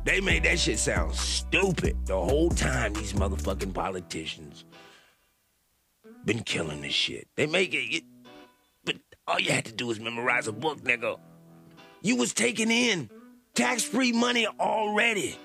They 0.04 0.20
made 0.20 0.44
that 0.44 0.60
shit 0.60 0.78
sound 0.78 1.14
stupid 1.16 1.96
the 2.06 2.16
whole 2.16 2.50
time 2.50 2.92
these 2.92 3.12
motherfucking 3.12 3.74
politicians 3.74 4.64
been 6.26 6.42
killing 6.42 6.82
this 6.82 6.92
shit. 6.92 7.28
They 7.36 7.46
make 7.46 7.72
it, 7.72 7.78
it 7.78 8.04
but 8.84 8.96
all 9.26 9.40
you 9.40 9.50
had 9.50 9.64
to 9.66 9.72
do 9.72 9.90
is 9.90 9.98
memorize 9.98 10.46
a 10.48 10.52
book, 10.52 10.82
nigga. 10.82 11.18
You 12.02 12.16
was 12.16 12.34
taking 12.34 12.70
in 12.70 13.08
tax-free 13.54 14.12
money 14.12 14.46
already. 14.60 15.38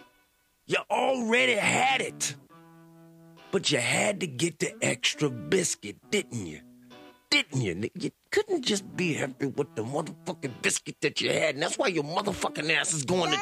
You 0.65 0.77
already 0.89 1.53
had 1.53 2.01
it. 2.01 2.35
But 3.51 3.71
you 3.71 3.79
had 3.79 4.19
to 4.21 4.27
get 4.27 4.59
the 4.59 4.73
extra 4.81 5.29
biscuit, 5.29 5.97
didn't 6.09 6.45
you? 6.45 6.61
didn't 7.31 7.61
you? 7.61 7.75
nigga? 7.75 8.03
You 8.03 8.11
couldn't 8.29 8.63
just 8.63 8.95
be 8.95 9.13
happy 9.13 9.47
with 9.47 9.73
the 9.75 9.83
motherfucking 9.83 10.61
biscuit 10.61 10.97
that 11.01 11.21
you 11.21 11.31
had, 11.31 11.55
and 11.55 11.63
that's 11.63 11.77
why 11.77 11.87
your 11.87 12.03
motherfucking 12.03 12.69
ass 12.71 12.93
is 12.93 13.03
going 13.03 13.31
to. 13.31 13.39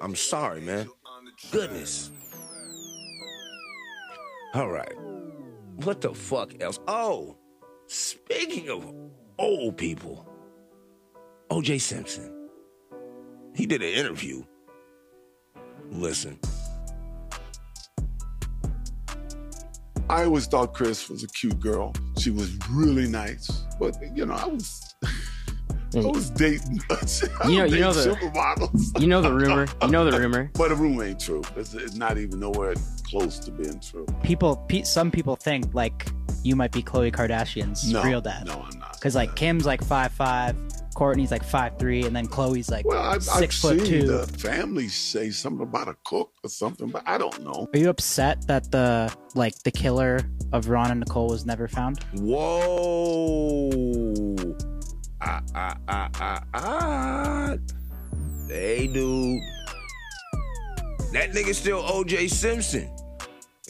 I'm 0.00 0.16
sorry, 0.16 0.62
man. 0.62 0.88
Goodness. 1.50 2.10
All 4.54 4.68
right. 4.68 4.94
What 5.76 6.00
the 6.00 6.14
fuck 6.14 6.60
else? 6.62 6.78
Oh, 6.86 7.36
speaking 7.86 8.68
of 8.68 8.92
old 9.38 9.76
people, 9.76 10.28
O.J. 11.50 11.78
Simpson. 11.78 12.48
He 13.54 13.66
did 13.66 13.82
an 13.82 13.88
interview. 13.88 14.44
Listen. 15.90 16.38
I 20.08 20.24
always 20.24 20.46
thought 20.46 20.74
Chris 20.74 21.08
was 21.08 21.24
a 21.24 21.28
cute 21.28 21.58
girl. 21.58 21.94
She 22.18 22.30
was 22.30 22.56
really 22.70 23.08
nice, 23.08 23.48
but 23.80 23.96
you 24.14 24.26
know, 24.26 24.34
I 24.34 24.46
was, 24.46 24.94
I 25.94 26.00
was 26.00 26.30
dating. 26.30 26.80
You 27.48 27.56
know- 27.58 27.62
was 27.64 27.72
you 27.74 27.80
know 27.80 27.92
the- 27.92 28.10
supermodels. 28.14 29.00
you 29.00 29.06
know 29.06 29.20
the 29.20 29.32
rumor. 29.32 29.66
You 29.82 29.88
know 29.88 30.10
the 30.10 30.18
rumor. 30.18 30.50
But 30.58 30.68
the 30.70 30.76
rumor 30.76 31.04
ain't 31.04 31.20
true. 31.20 31.42
It's, 31.56 31.74
it's 31.74 31.94
not 31.94 32.18
even 32.18 32.40
nowhere 32.40 32.74
close 33.08 33.38
to 33.40 33.50
being 33.50 33.80
true. 33.80 34.06
People, 34.22 34.56
pe- 34.68 34.82
some 34.84 35.10
people 35.10 35.36
think 35.36 35.74
like 35.74 36.06
you 36.44 36.56
might 36.56 36.72
be 36.72 36.82
Khloe 36.82 37.12
Kardashian's 37.12 37.90
No, 37.92 38.02
real 38.02 38.20
dad. 38.20 38.46
no, 38.46 38.54
I'm 38.70 38.78
not. 38.78 38.94
Because 38.94 39.14
like 39.14 39.34
Kim's 39.36 39.64
like 39.66 39.82
five 39.84 40.12
five, 40.12 40.56
Kourtney's 40.96 41.30
like 41.30 41.44
five 41.44 41.78
three, 41.78 42.04
and 42.04 42.14
then 42.16 42.26
Khloe's 42.26 42.70
like 42.70 42.84
Well, 42.86 43.00
I've, 43.02 43.22
6 43.22 43.36
I've 43.36 43.54
foot 43.54 43.80
seen 43.80 44.00
two. 44.00 44.06
the 44.06 44.26
family 44.26 44.88
say 44.88 45.30
something 45.30 45.62
about 45.62 45.88
a 45.88 45.96
cook 46.04 46.32
or 46.42 46.48
something, 46.50 46.88
but 46.88 47.02
I 47.06 47.18
don't 47.18 47.42
know. 47.44 47.68
Are 47.74 47.78
you 47.78 47.88
upset 47.90 48.46
that 48.48 48.70
the 48.72 49.12
like 49.34 49.54
the 49.62 49.70
killer 49.70 50.20
of 50.52 50.68
Ron 50.68 50.90
and 50.90 51.00
Nicole 51.00 51.28
was 51.28 51.44
never 51.46 51.68
found? 51.68 52.02
Whoa. 52.14 53.70
Ah, 55.24 55.40
ah, 55.54 55.76
ah, 55.86 56.10
ah, 56.20 56.44
ah. 56.54 57.56
Hey, 58.48 58.88
dude. 58.88 59.40
That 61.12 61.30
nigga 61.30 61.54
still 61.54 61.80
OJ 61.82 62.28
Simpson. 62.28 62.90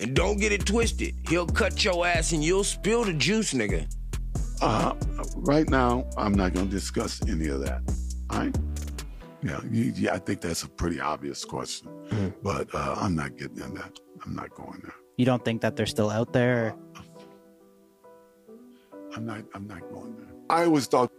And 0.00 0.16
don't 0.16 0.38
get 0.38 0.50
it 0.50 0.64
twisted. 0.64 1.14
He'll 1.28 1.46
cut 1.46 1.84
your 1.84 2.06
ass 2.06 2.32
and 2.32 2.42
you'll 2.42 2.64
spill 2.64 3.04
the 3.04 3.12
juice, 3.12 3.52
nigga. 3.52 3.86
Uh, 4.62 4.94
right 5.36 5.68
now, 5.68 6.06
I'm 6.16 6.32
not 6.32 6.54
going 6.54 6.66
to 6.66 6.72
discuss 6.72 7.20
any 7.28 7.48
of 7.48 7.60
that. 7.60 7.82
All 8.30 8.38
right? 8.38 8.56
Yeah, 9.42 9.60
you, 9.70 9.92
yeah, 9.96 10.14
I 10.14 10.18
think 10.18 10.40
that's 10.40 10.62
a 10.62 10.68
pretty 10.68 11.00
obvious 11.00 11.44
question, 11.44 11.88
but 12.42 12.72
uh, 12.74 12.94
I'm 12.96 13.14
not 13.16 13.36
getting 13.36 13.58
in 13.58 13.74
that. 13.74 13.98
I'm 14.24 14.34
not 14.34 14.54
going 14.54 14.80
there. 14.82 14.94
You 15.16 15.26
don't 15.26 15.44
think 15.44 15.60
that 15.62 15.74
they're 15.76 15.84
still 15.86 16.10
out 16.10 16.32
there? 16.32 16.76
I'm 19.14 19.26
not. 19.26 19.42
I'm 19.52 19.66
not 19.66 19.80
going 19.92 20.16
there. 20.16 20.28
I 20.48 20.64
always 20.64 20.86
thought. 20.86 21.10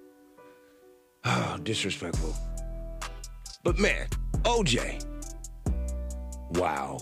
Oh, 1.25 1.57
disrespectful. 1.63 2.35
But 3.63 3.79
man, 3.79 4.07
OJ. 4.43 5.05
Wow. 6.51 6.99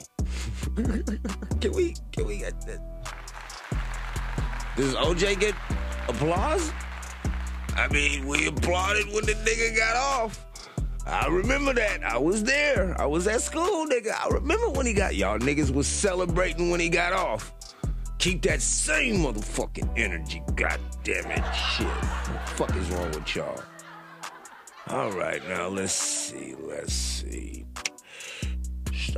can 1.60 1.72
we 1.74 1.96
can 2.12 2.28
we 2.28 2.38
get 2.38 2.60
that? 2.68 2.80
Does 4.78 4.94
OJ 4.96 5.40
get 5.40 5.56
applause? 6.08 6.72
I 7.76 7.88
mean, 7.88 8.28
we 8.28 8.48
applauded 8.48 9.08
when 9.08 9.26
the 9.26 9.34
nigga 9.34 9.76
got 9.76 9.96
off. 9.96 10.46
I 11.08 11.28
remember 11.28 11.74
that. 11.74 12.04
I 12.04 12.18
was 12.18 12.44
there. 12.44 12.96
I 13.02 13.06
was 13.08 13.28
at 13.28 13.42
school, 13.42 13.88
nigga. 13.88 14.14
I 14.14 14.28
remember 14.30 14.70
when 14.70 14.86
he 14.86 14.94
got 14.94 15.16
y'all 15.16 15.40
niggas 15.40 15.72
was 15.72 15.88
celebrating 15.88 16.70
when 16.70 16.80
he 16.80 16.90
got 16.90 17.12
off. 17.12 17.54
Keep 18.20 18.44
that 18.44 18.62
same 18.62 19.24
motherfucking 19.24 19.98
energy, 19.98 20.44
god 20.56 20.80
damn 21.04 21.26
it. 21.32 21.44
Shit. 21.56 21.88
What 21.88 22.46
the 22.46 22.52
fuck 22.54 22.76
is 22.76 22.90
wrong 22.92 23.10
with 23.10 23.36
y'all? 23.36 23.64
All 24.90 25.12
right, 25.12 25.42
now 25.48 25.68
let's 25.68 25.94
see. 25.94 26.56
Let's 26.60 26.94
see. 26.94 27.66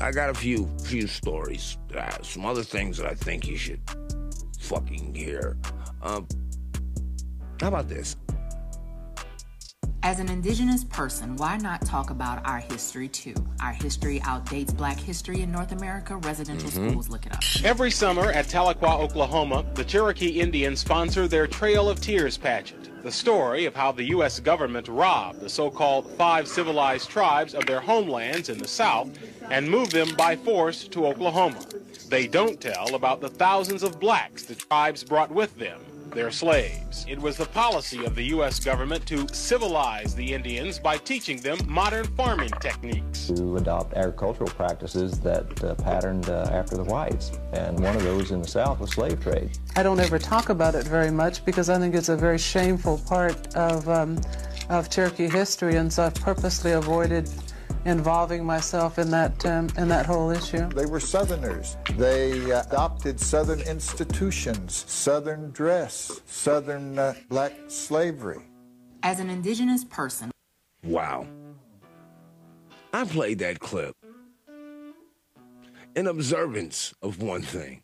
I 0.02 0.12
got 0.12 0.30
a 0.30 0.34
few 0.34 0.68
few 0.84 1.08
stories. 1.08 1.78
Uh, 1.96 2.12
some 2.22 2.46
other 2.46 2.64
things 2.64 2.98
that 2.98 3.08
I 3.08 3.14
think 3.14 3.48
you 3.48 3.58
should 3.58 3.80
fucking 4.60 5.14
hear. 5.16 5.58
Um, 6.02 6.28
how 7.62 7.70
about 7.70 7.88
this? 7.88 8.16
As 10.06 10.20
an 10.20 10.30
indigenous 10.30 10.84
person, 10.84 11.38
why 11.38 11.56
not 11.58 11.86
talk 11.86 12.10
about 12.10 12.46
our 12.46 12.60
history 12.60 13.08
too? 13.08 13.34
Our 13.62 13.72
history 13.72 14.20
outdates 14.22 14.76
black 14.76 15.00
history 15.00 15.42
in 15.42 15.52
North 15.52 15.72
America. 15.72 16.18
Residential 16.18 16.70
Mhm. 16.70 16.90
schools, 16.90 17.08
look 17.08 17.26
it 17.26 17.32
up. 17.32 17.40
Every 17.64 17.90
summer 17.90 18.30
at 18.32 18.48
Tahlequah, 18.48 19.00
Oklahoma, 19.00 19.64
the 19.76 19.84
Cherokee 19.86 20.42
Indians 20.42 20.82
sponsor 20.82 21.28
their 21.30 21.48
Trail 21.48 21.88
of 21.90 22.02
Tears 22.02 22.38
pageant, 22.38 22.90
the 23.04 23.12
story 23.12 23.66
of 23.66 23.76
how 23.76 23.92
the 23.92 24.06
U.S. 24.06 24.40
government 24.40 24.88
robbed 24.88 25.42
the 25.42 25.50
so-called 25.50 26.10
five 26.12 26.48
civilized 26.48 27.10
tribes 27.10 27.54
of 27.54 27.66
their 27.66 27.82
homelands 27.82 28.48
in 28.48 28.58
the 28.58 28.68
South 28.68 29.10
and 29.52 29.70
moved 29.70 29.92
them 29.92 30.16
by 30.16 30.38
force 30.38 30.88
to 30.88 31.06
Oklahoma. 31.06 31.60
They 32.08 32.28
don't 32.28 32.62
tell 32.62 32.96
about 32.96 33.20
the 33.20 33.28
thousands 33.28 33.84
of 33.84 34.00
blacks 34.00 34.44
the 34.44 34.56
tribes 34.56 35.04
brought 35.04 35.32
with 35.32 35.54
them, 35.58 35.82
their 36.14 36.32
slaves. 36.32 37.06
It 37.10 37.20
was 37.20 37.38
the 37.38 37.46
policy 37.46 38.06
of 38.06 38.16
the 38.16 38.24
U.S. 38.36 38.60
government 38.60 39.06
to 39.08 39.28
civilize 39.34 40.16
the 40.16 40.34
Indians 40.34 40.80
by 40.80 40.98
teaching 40.98 41.38
them 41.38 41.58
modern 41.68 42.06
farming 42.16 42.52
techniques. 42.60 43.28
to 43.28 43.58
adopt 43.58 43.94
agricultural 43.96 44.50
practices 44.50 45.20
that 45.22 45.64
uh, 45.64 45.76
patterned 45.76 46.30
uh, 46.30 46.50
after 46.52 46.76
the 46.76 46.84
whites. 46.84 47.32
And 47.54 47.80
one 47.80 47.96
of 47.96 48.04
those 48.04 48.32
in 48.32 48.42
the 48.42 48.48
South 48.48 48.80
was 48.80 48.92
slave 48.92 49.22
trade. 49.22 49.58
I 49.76 49.84
don't 49.84 50.00
ever 50.00 50.20
talk 50.20 50.50
about 50.50 50.76
it 50.76 50.86
very 50.86 51.12
much 51.12 51.44
because 51.46 51.70
I 51.70 51.80
think 51.80 51.96
it's 51.96 52.10
a 52.10 52.18
very 52.18 52.38
shameful 52.38 53.00
part 53.00 53.56
of 53.56 53.88
um, 53.90 54.20
of 54.70 54.90
Cherokee 54.90 55.28
history, 55.28 55.76
and 55.76 55.92
so 55.92 56.04
I've 56.04 56.16
purposely 56.16 56.72
avoided 56.72 57.30
involving 57.86 58.46
myself 58.46 58.98
in 59.00 59.10
that 59.12 59.46
um, 59.46 59.70
in 59.78 59.88
that 59.90 60.06
whole 60.06 60.30
issue. 60.30 60.68
They 60.70 60.86
were 60.86 61.00
Southerners. 61.00 61.78
They 61.98 62.52
uh, 62.52 62.64
adopted 62.64 63.20
Southern 63.20 63.62
institutions, 63.62 64.86
Southern 64.88 65.52
dress, 65.52 66.22
Southern 66.26 66.98
uh, 66.98 67.14
black 67.30 67.54
slavery. 67.68 68.40
As 69.04 69.20
an 69.20 69.30
indigenous 69.30 69.84
person, 69.84 70.32
Wow. 70.84 71.26
I 72.94 73.06
played 73.06 73.40
that 73.40 73.60
clip 73.60 73.96
in 75.96 76.08
observance 76.08 76.94
of 77.02 77.22
one 77.22 77.42
thing. 77.42 77.82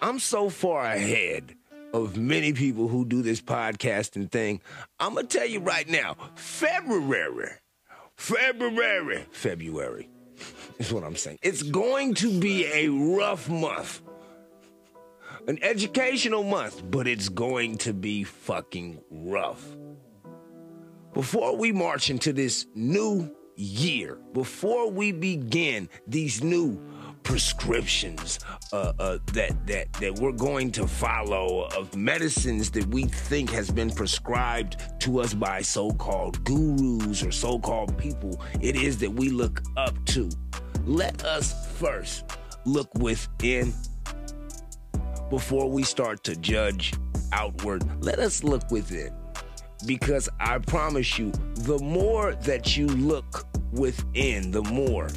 I'm 0.00 0.18
so 0.18 0.48
far 0.48 0.84
ahead 0.84 1.54
of 1.92 2.16
many 2.16 2.52
people 2.52 2.88
who 2.88 3.04
do 3.04 3.20
this 3.22 3.40
podcasting 3.42 4.30
thing. 4.30 4.60
I'm 4.98 5.14
going 5.14 5.26
to 5.26 5.38
tell 5.38 5.46
you 5.46 5.60
right 5.60 5.88
now 5.88 6.16
February, 6.36 7.50
February, 8.22 9.26
February. 9.32 10.08
Is 10.78 10.92
what 10.92 11.02
I'm 11.02 11.16
saying. 11.16 11.38
It's 11.42 11.64
going 11.64 12.14
to 12.14 12.38
be 12.38 12.66
a 12.66 12.88
rough 12.88 13.48
month, 13.48 14.00
an 15.48 15.58
educational 15.60 16.44
month, 16.44 16.88
but 16.88 17.08
it's 17.08 17.28
going 17.28 17.78
to 17.78 17.92
be 17.92 18.22
fucking 18.22 19.02
rough. 19.10 19.76
Before 21.14 21.56
we 21.56 21.72
march 21.72 22.10
into 22.10 22.32
this 22.32 22.64
new 22.76 23.28
year, 23.56 24.20
before 24.32 24.88
we 24.88 25.10
begin 25.10 25.88
these 26.06 26.44
new 26.44 26.80
prescriptions 27.22 28.38
uh, 28.72 28.92
uh, 28.98 29.18
that 29.32 29.66
that 29.66 29.92
that 29.94 30.14
we're 30.18 30.32
going 30.32 30.70
to 30.72 30.86
follow 30.86 31.68
of 31.76 31.94
medicines 31.96 32.70
that 32.70 32.86
we 32.86 33.04
think 33.04 33.50
has 33.50 33.70
been 33.70 33.90
prescribed 33.90 34.76
to 35.00 35.20
us 35.20 35.34
by 35.34 35.60
so-called 35.60 36.42
gurus 36.44 37.22
or 37.22 37.32
so-called 37.32 37.96
people. 37.98 38.40
It 38.60 38.76
is 38.76 38.98
that 38.98 39.10
we 39.10 39.30
look 39.30 39.62
up 39.76 39.94
to. 40.06 40.28
Let 40.84 41.24
us 41.24 41.78
first 41.78 42.24
look 42.64 42.92
within 42.94 43.72
before 45.30 45.70
we 45.70 45.82
start 45.82 46.24
to 46.24 46.36
judge 46.36 46.92
outward. 47.32 47.84
Let 48.04 48.18
us 48.18 48.44
look 48.44 48.70
within 48.70 49.14
because 49.86 50.28
I 50.38 50.58
promise 50.58 51.18
you, 51.18 51.32
the 51.54 51.78
more 51.78 52.34
that 52.34 52.76
you 52.76 52.86
look 52.86 53.46
within, 53.72 54.50
the 54.50 54.62
more 54.62 55.08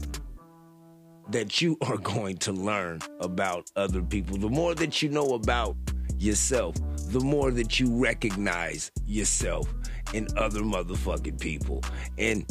that 1.29 1.61
you 1.61 1.77
are 1.81 1.97
going 1.97 2.37
to 2.37 2.51
learn 2.51 2.99
about 3.19 3.71
other 3.75 4.01
people. 4.01 4.37
The 4.37 4.49
more 4.49 4.75
that 4.75 5.01
you 5.01 5.09
know 5.09 5.33
about 5.33 5.75
yourself, 6.17 6.75
the 7.09 7.19
more 7.19 7.51
that 7.51 7.79
you 7.79 7.95
recognize 7.95 8.91
yourself 9.05 9.67
in 10.13 10.27
other 10.37 10.61
motherfucking 10.61 11.39
people. 11.39 11.83
And 12.17 12.45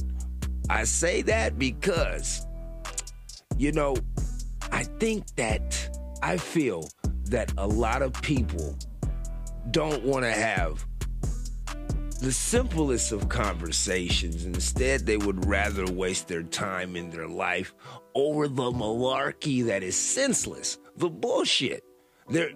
I 0.69 0.85
say 0.85 1.23
that 1.23 1.59
because, 1.59 2.47
you 3.57 3.73
know, 3.73 3.97
I 4.73 4.85
think 4.85 5.27
that 5.37 5.99
I 6.23 6.37
feel 6.37 6.89
that 7.27 7.53
a 7.59 7.67
lot 7.67 8.03
of 8.03 8.13
people 8.23 8.77
don't 9.71 10.03
want 10.05 10.25
to 10.25 10.33
have 10.33 10.85
the 12.25 12.33
simplest 12.33 13.13
of 13.13 13.29
conversations. 13.29 14.47
Instead, 14.47 15.05
they 15.05 15.19
would 15.19 15.45
rather 15.45 15.85
waste 15.93 16.27
their 16.27 16.43
time 16.43 16.97
in 16.97 17.11
their 17.11 17.29
life 17.29 17.75
over 18.15 18.49
the 18.49 18.71
malarkey 18.73 19.67
that 19.67 19.83
is 19.83 19.95
senseless, 19.95 20.79
the 20.97 21.11
bullshit. 21.11 21.85
There, 22.31 22.51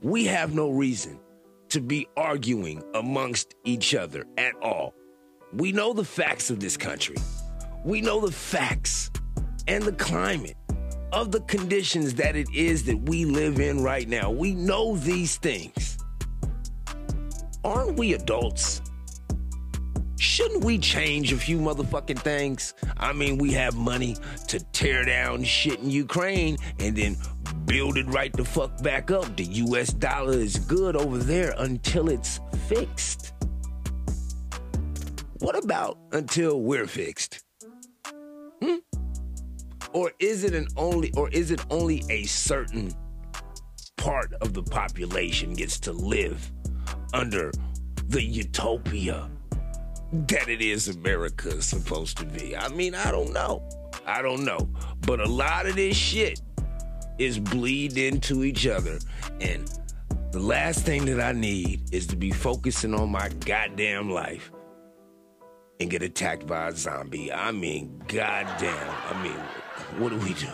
we 0.00 0.24
have 0.24 0.54
no 0.54 0.70
reason 0.70 1.20
to 1.68 1.82
be 1.82 2.08
arguing 2.16 2.82
amongst 2.94 3.54
each 3.64 3.94
other 3.94 4.24
at 4.38 4.54
all. 4.62 4.94
We 5.52 5.72
know 5.72 5.92
the 5.92 6.04
facts 6.04 6.48
of 6.48 6.58
this 6.58 6.78
country. 6.78 7.16
We 7.84 8.00
know 8.00 8.20
the 8.26 8.32
facts 8.32 9.10
and 9.68 9.84
the 9.84 9.92
climate 9.92 10.56
of 11.12 11.30
the 11.30 11.40
conditions 11.42 12.14
that 12.14 12.36
it 12.36 12.48
is 12.54 12.84
that 12.84 12.98
we 13.02 13.26
live 13.26 13.60
in 13.60 13.82
right 13.82 14.08
now. 14.08 14.30
We 14.30 14.54
know 14.54 14.96
these 14.96 15.36
things. 15.36 15.98
Aren't 17.62 17.98
we 17.98 18.14
adults? 18.14 18.80
Shouldn't 20.20 20.64
we 20.64 20.76
change 20.76 21.32
a 21.32 21.38
few 21.38 21.56
motherfucking 21.56 22.18
things? 22.18 22.74
I 22.98 23.14
mean, 23.14 23.38
we 23.38 23.52
have 23.52 23.74
money 23.74 24.18
to 24.48 24.60
tear 24.60 25.06
down 25.06 25.42
shit 25.44 25.80
in 25.80 25.88
Ukraine 25.88 26.58
and 26.78 26.94
then 26.94 27.16
build 27.64 27.96
it 27.96 28.06
right 28.08 28.30
the 28.30 28.44
fuck 28.44 28.82
back 28.82 29.10
up. 29.10 29.34
The 29.38 29.44
US 29.44 29.94
dollar 29.94 30.34
is 30.34 30.58
good 30.58 30.94
over 30.94 31.16
there 31.16 31.54
until 31.56 32.10
it's 32.10 32.38
fixed. 32.68 33.32
What 35.38 35.56
about 35.56 35.96
until 36.12 36.60
we're 36.60 36.86
fixed? 36.86 37.42
Hmm? 38.62 38.76
Or 39.94 40.12
is 40.18 40.44
it 40.44 40.52
an 40.52 40.68
only 40.76 41.14
or 41.16 41.30
is 41.30 41.50
it 41.50 41.64
only 41.70 42.04
a 42.10 42.24
certain 42.24 42.92
part 43.96 44.34
of 44.42 44.52
the 44.52 44.64
population 44.64 45.54
gets 45.54 45.80
to 45.80 45.92
live 45.92 46.52
under 47.14 47.50
the 48.08 48.22
utopia 48.22 49.30
that 50.12 50.48
it 50.48 50.60
is 50.60 50.88
America 50.88 51.62
supposed 51.62 52.18
to 52.18 52.26
be? 52.26 52.56
I 52.56 52.68
mean, 52.68 52.94
I 52.94 53.10
don't 53.10 53.32
know. 53.32 53.62
I 54.06 54.22
don't 54.22 54.44
know. 54.44 54.68
But 55.02 55.20
a 55.20 55.28
lot 55.28 55.66
of 55.66 55.76
this 55.76 55.96
shit 55.96 56.40
is 57.18 57.38
bleed 57.38 57.96
into 57.96 58.44
each 58.44 58.66
other. 58.66 58.98
And 59.40 59.70
the 60.32 60.40
last 60.40 60.84
thing 60.84 61.04
that 61.06 61.20
I 61.20 61.32
need 61.32 61.92
is 61.92 62.06
to 62.08 62.16
be 62.16 62.30
focusing 62.30 62.94
on 62.94 63.10
my 63.10 63.28
goddamn 63.46 64.10
life 64.10 64.50
and 65.80 65.90
get 65.90 66.02
attacked 66.02 66.46
by 66.46 66.68
a 66.68 66.72
zombie. 66.72 67.32
I 67.32 67.52
mean, 67.52 68.02
goddamn. 68.08 68.94
I 69.08 69.22
mean, 69.22 69.38
what 69.98 70.10
do 70.10 70.18
we 70.18 70.34
do? 70.34 70.48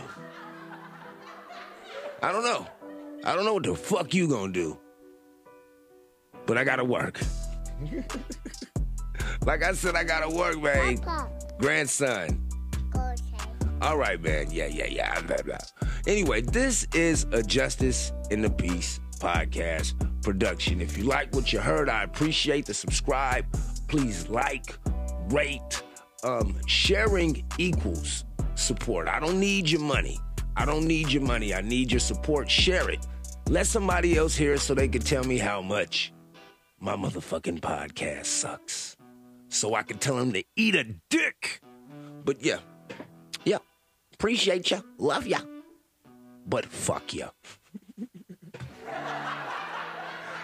I 2.23 2.33
don't 2.33 2.45
know. 2.45 2.67
I 3.25 3.35
don't 3.35 3.45
know 3.45 3.55
what 3.55 3.65
the 3.65 3.75
fuck 3.75 4.15
you 4.15 4.29
gonna 4.29 4.53
do. 4.53 4.79
But 6.47 6.59
I 6.59 6.65
gotta 6.65 6.85
work. 6.85 7.21
like 9.47 9.63
I 9.63 9.73
said, 9.73 9.95
I 9.95 10.05
gotta 10.05 10.29
work, 10.29 10.61
man. 10.61 10.99
Grandson. 11.59 12.47
Okay. 12.95 13.17
All 13.81 13.97
right, 13.97 14.21
man. 14.21 14.49
Yeah, 14.51 14.67
yeah, 14.67 14.87
yeah. 14.87 15.21
Blah, 15.23 15.37
blah. 15.45 15.57
Anyway, 16.07 16.41
this 16.43 16.87
is 16.93 17.25
a 17.33 17.43
Justice 17.43 18.13
in 18.31 18.43
the 18.43 18.51
Peace 18.51 19.01
podcast 19.19 19.95
production. 20.23 20.81
If 20.81 20.99
you 20.99 21.05
like 21.05 21.35
what 21.35 21.53
you 21.53 21.61
heard, 21.61 21.89
I 21.89 22.03
appreciate 22.03 22.67
the 22.67 22.75
subscribe. 22.75 23.47
Please 23.89 24.29
like, 24.29 24.77
rate. 25.29 25.83
Um, 26.25 26.59
sharing 26.67 27.45
equals 27.57 28.25
support. 28.57 29.07
I 29.07 29.21
don't 29.21 29.39
need 29.39 29.71
your 29.71 29.81
money. 29.81 30.19
I 30.57 30.65
don't 30.65 30.87
need 30.87 31.13
your 31.13 31.23
money. 31.23 31.55
I 31.55 31.61
need 31.61 31.93
your 31.93 32.01
support. 32.01 32.51
Share 32.51 32.91
it. 32.91 33.07
Let 33.49 33.67
somebody 33.67 34.17
else 34.17 34.35
hear 34.35 34.55
it 34.55 34.61
so 34.61 34.75
they 34.75 34.89
can 34.89 35.03
tell 35.03 35.23
me 35.23 35.39
how 35.39 35.63
much 35.63 36.13
my 36.81 36.97
motherfucking 36.97 37.61
podcast 37.61 38.27
sucks. 38.27 38.97
So 39.57 39.75
I 39.75 39.83
can 39.83 39.99
tell 39.99 40.19
him 40.19 40.33
to 40.35 40.45
eat 40.55 40.75
a 40.75 40.85
dick. 40.85 41.61
But 42.25 42.45
yeah, 42.45 42.59
yeah. 43.45 43.59
Appreciate 44.13 44.71
ya. 44.71 44.81
Love 44.99 45.27
ya. 45.27 45.39
But 46.47 46.67
fuck 46.67 47.15
ya. 47.15 47.31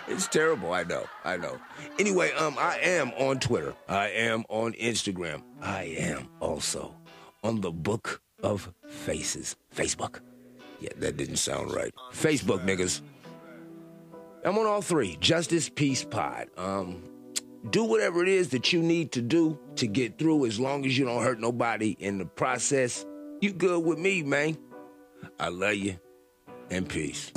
It's 0.09 0.27
terrible. 0.27 0.73
I 0.73 0.83
know. 0.85 1.05
I 1.25 1.37
know. 1.37 1.59
Anyway, 1.99 2.33
um, 2.33 2.57
I 2.59 2.79
am 2.79 3.13
on 3.19 3.39
Twitter. 3.39 3.75
I 3.89 4.09
am 4.09 4.45
on 4.49 4.73
Instagram. 4.75 5.43
I 5.61 5.85
am 5.99 6.29
also 6.41 6.95
on 7.45 7.61
the 7.61 7.71
Book 7.71 8.21
of 8.43 8.73
Faces. 8.89 9.57
Facebook. 9.75 10.21
Yeah, 10.81 10.91
that 10.97 11.17
didn't 11.17 11.37
sound 11.37 11.73
right. 11.73 11.95
Facebook, 12.13 12.65
niggas. 12.65 13.01
I'm 14.45 14.59
on 14.59 14.67
all 14.67 14.83
three. 14.83 15.17
Justice, 15.21 15.69
Peace, 15.69 16.05
Pod. 16.05 16.49
Um, 16.57 17.03
do 17.71 17.85
whatever 17.85 18.23
it 18.23 18.29
is 18.29 18.51
that 18.51 18.73
you 18.73 18.83
need 18.83 19.13
to 19.13 19.23
do 19.23 19.59
to 19.77 19.87
get 19.87 20.19
through 20.19 20.47
as 20.47 20.59
long 20.59 20.85
as 20.85 20.99
you 20.99 21.05
don't 21.05 21.23
hurt 21.23 21.41
nobody 21.41 21.97
in 21.99 22.19
the 22.19 22.25
process. 22.25 23.07
You 23.41 23.53
good 23.53 23.85
with 23.85 23.99
me, 23.99 24.23
man. 24.23 24.57
I 25.39 25.49
love 25.49 25.75
you 25.75 25.99
and 26.71 26.89
peace. 26.89 27.33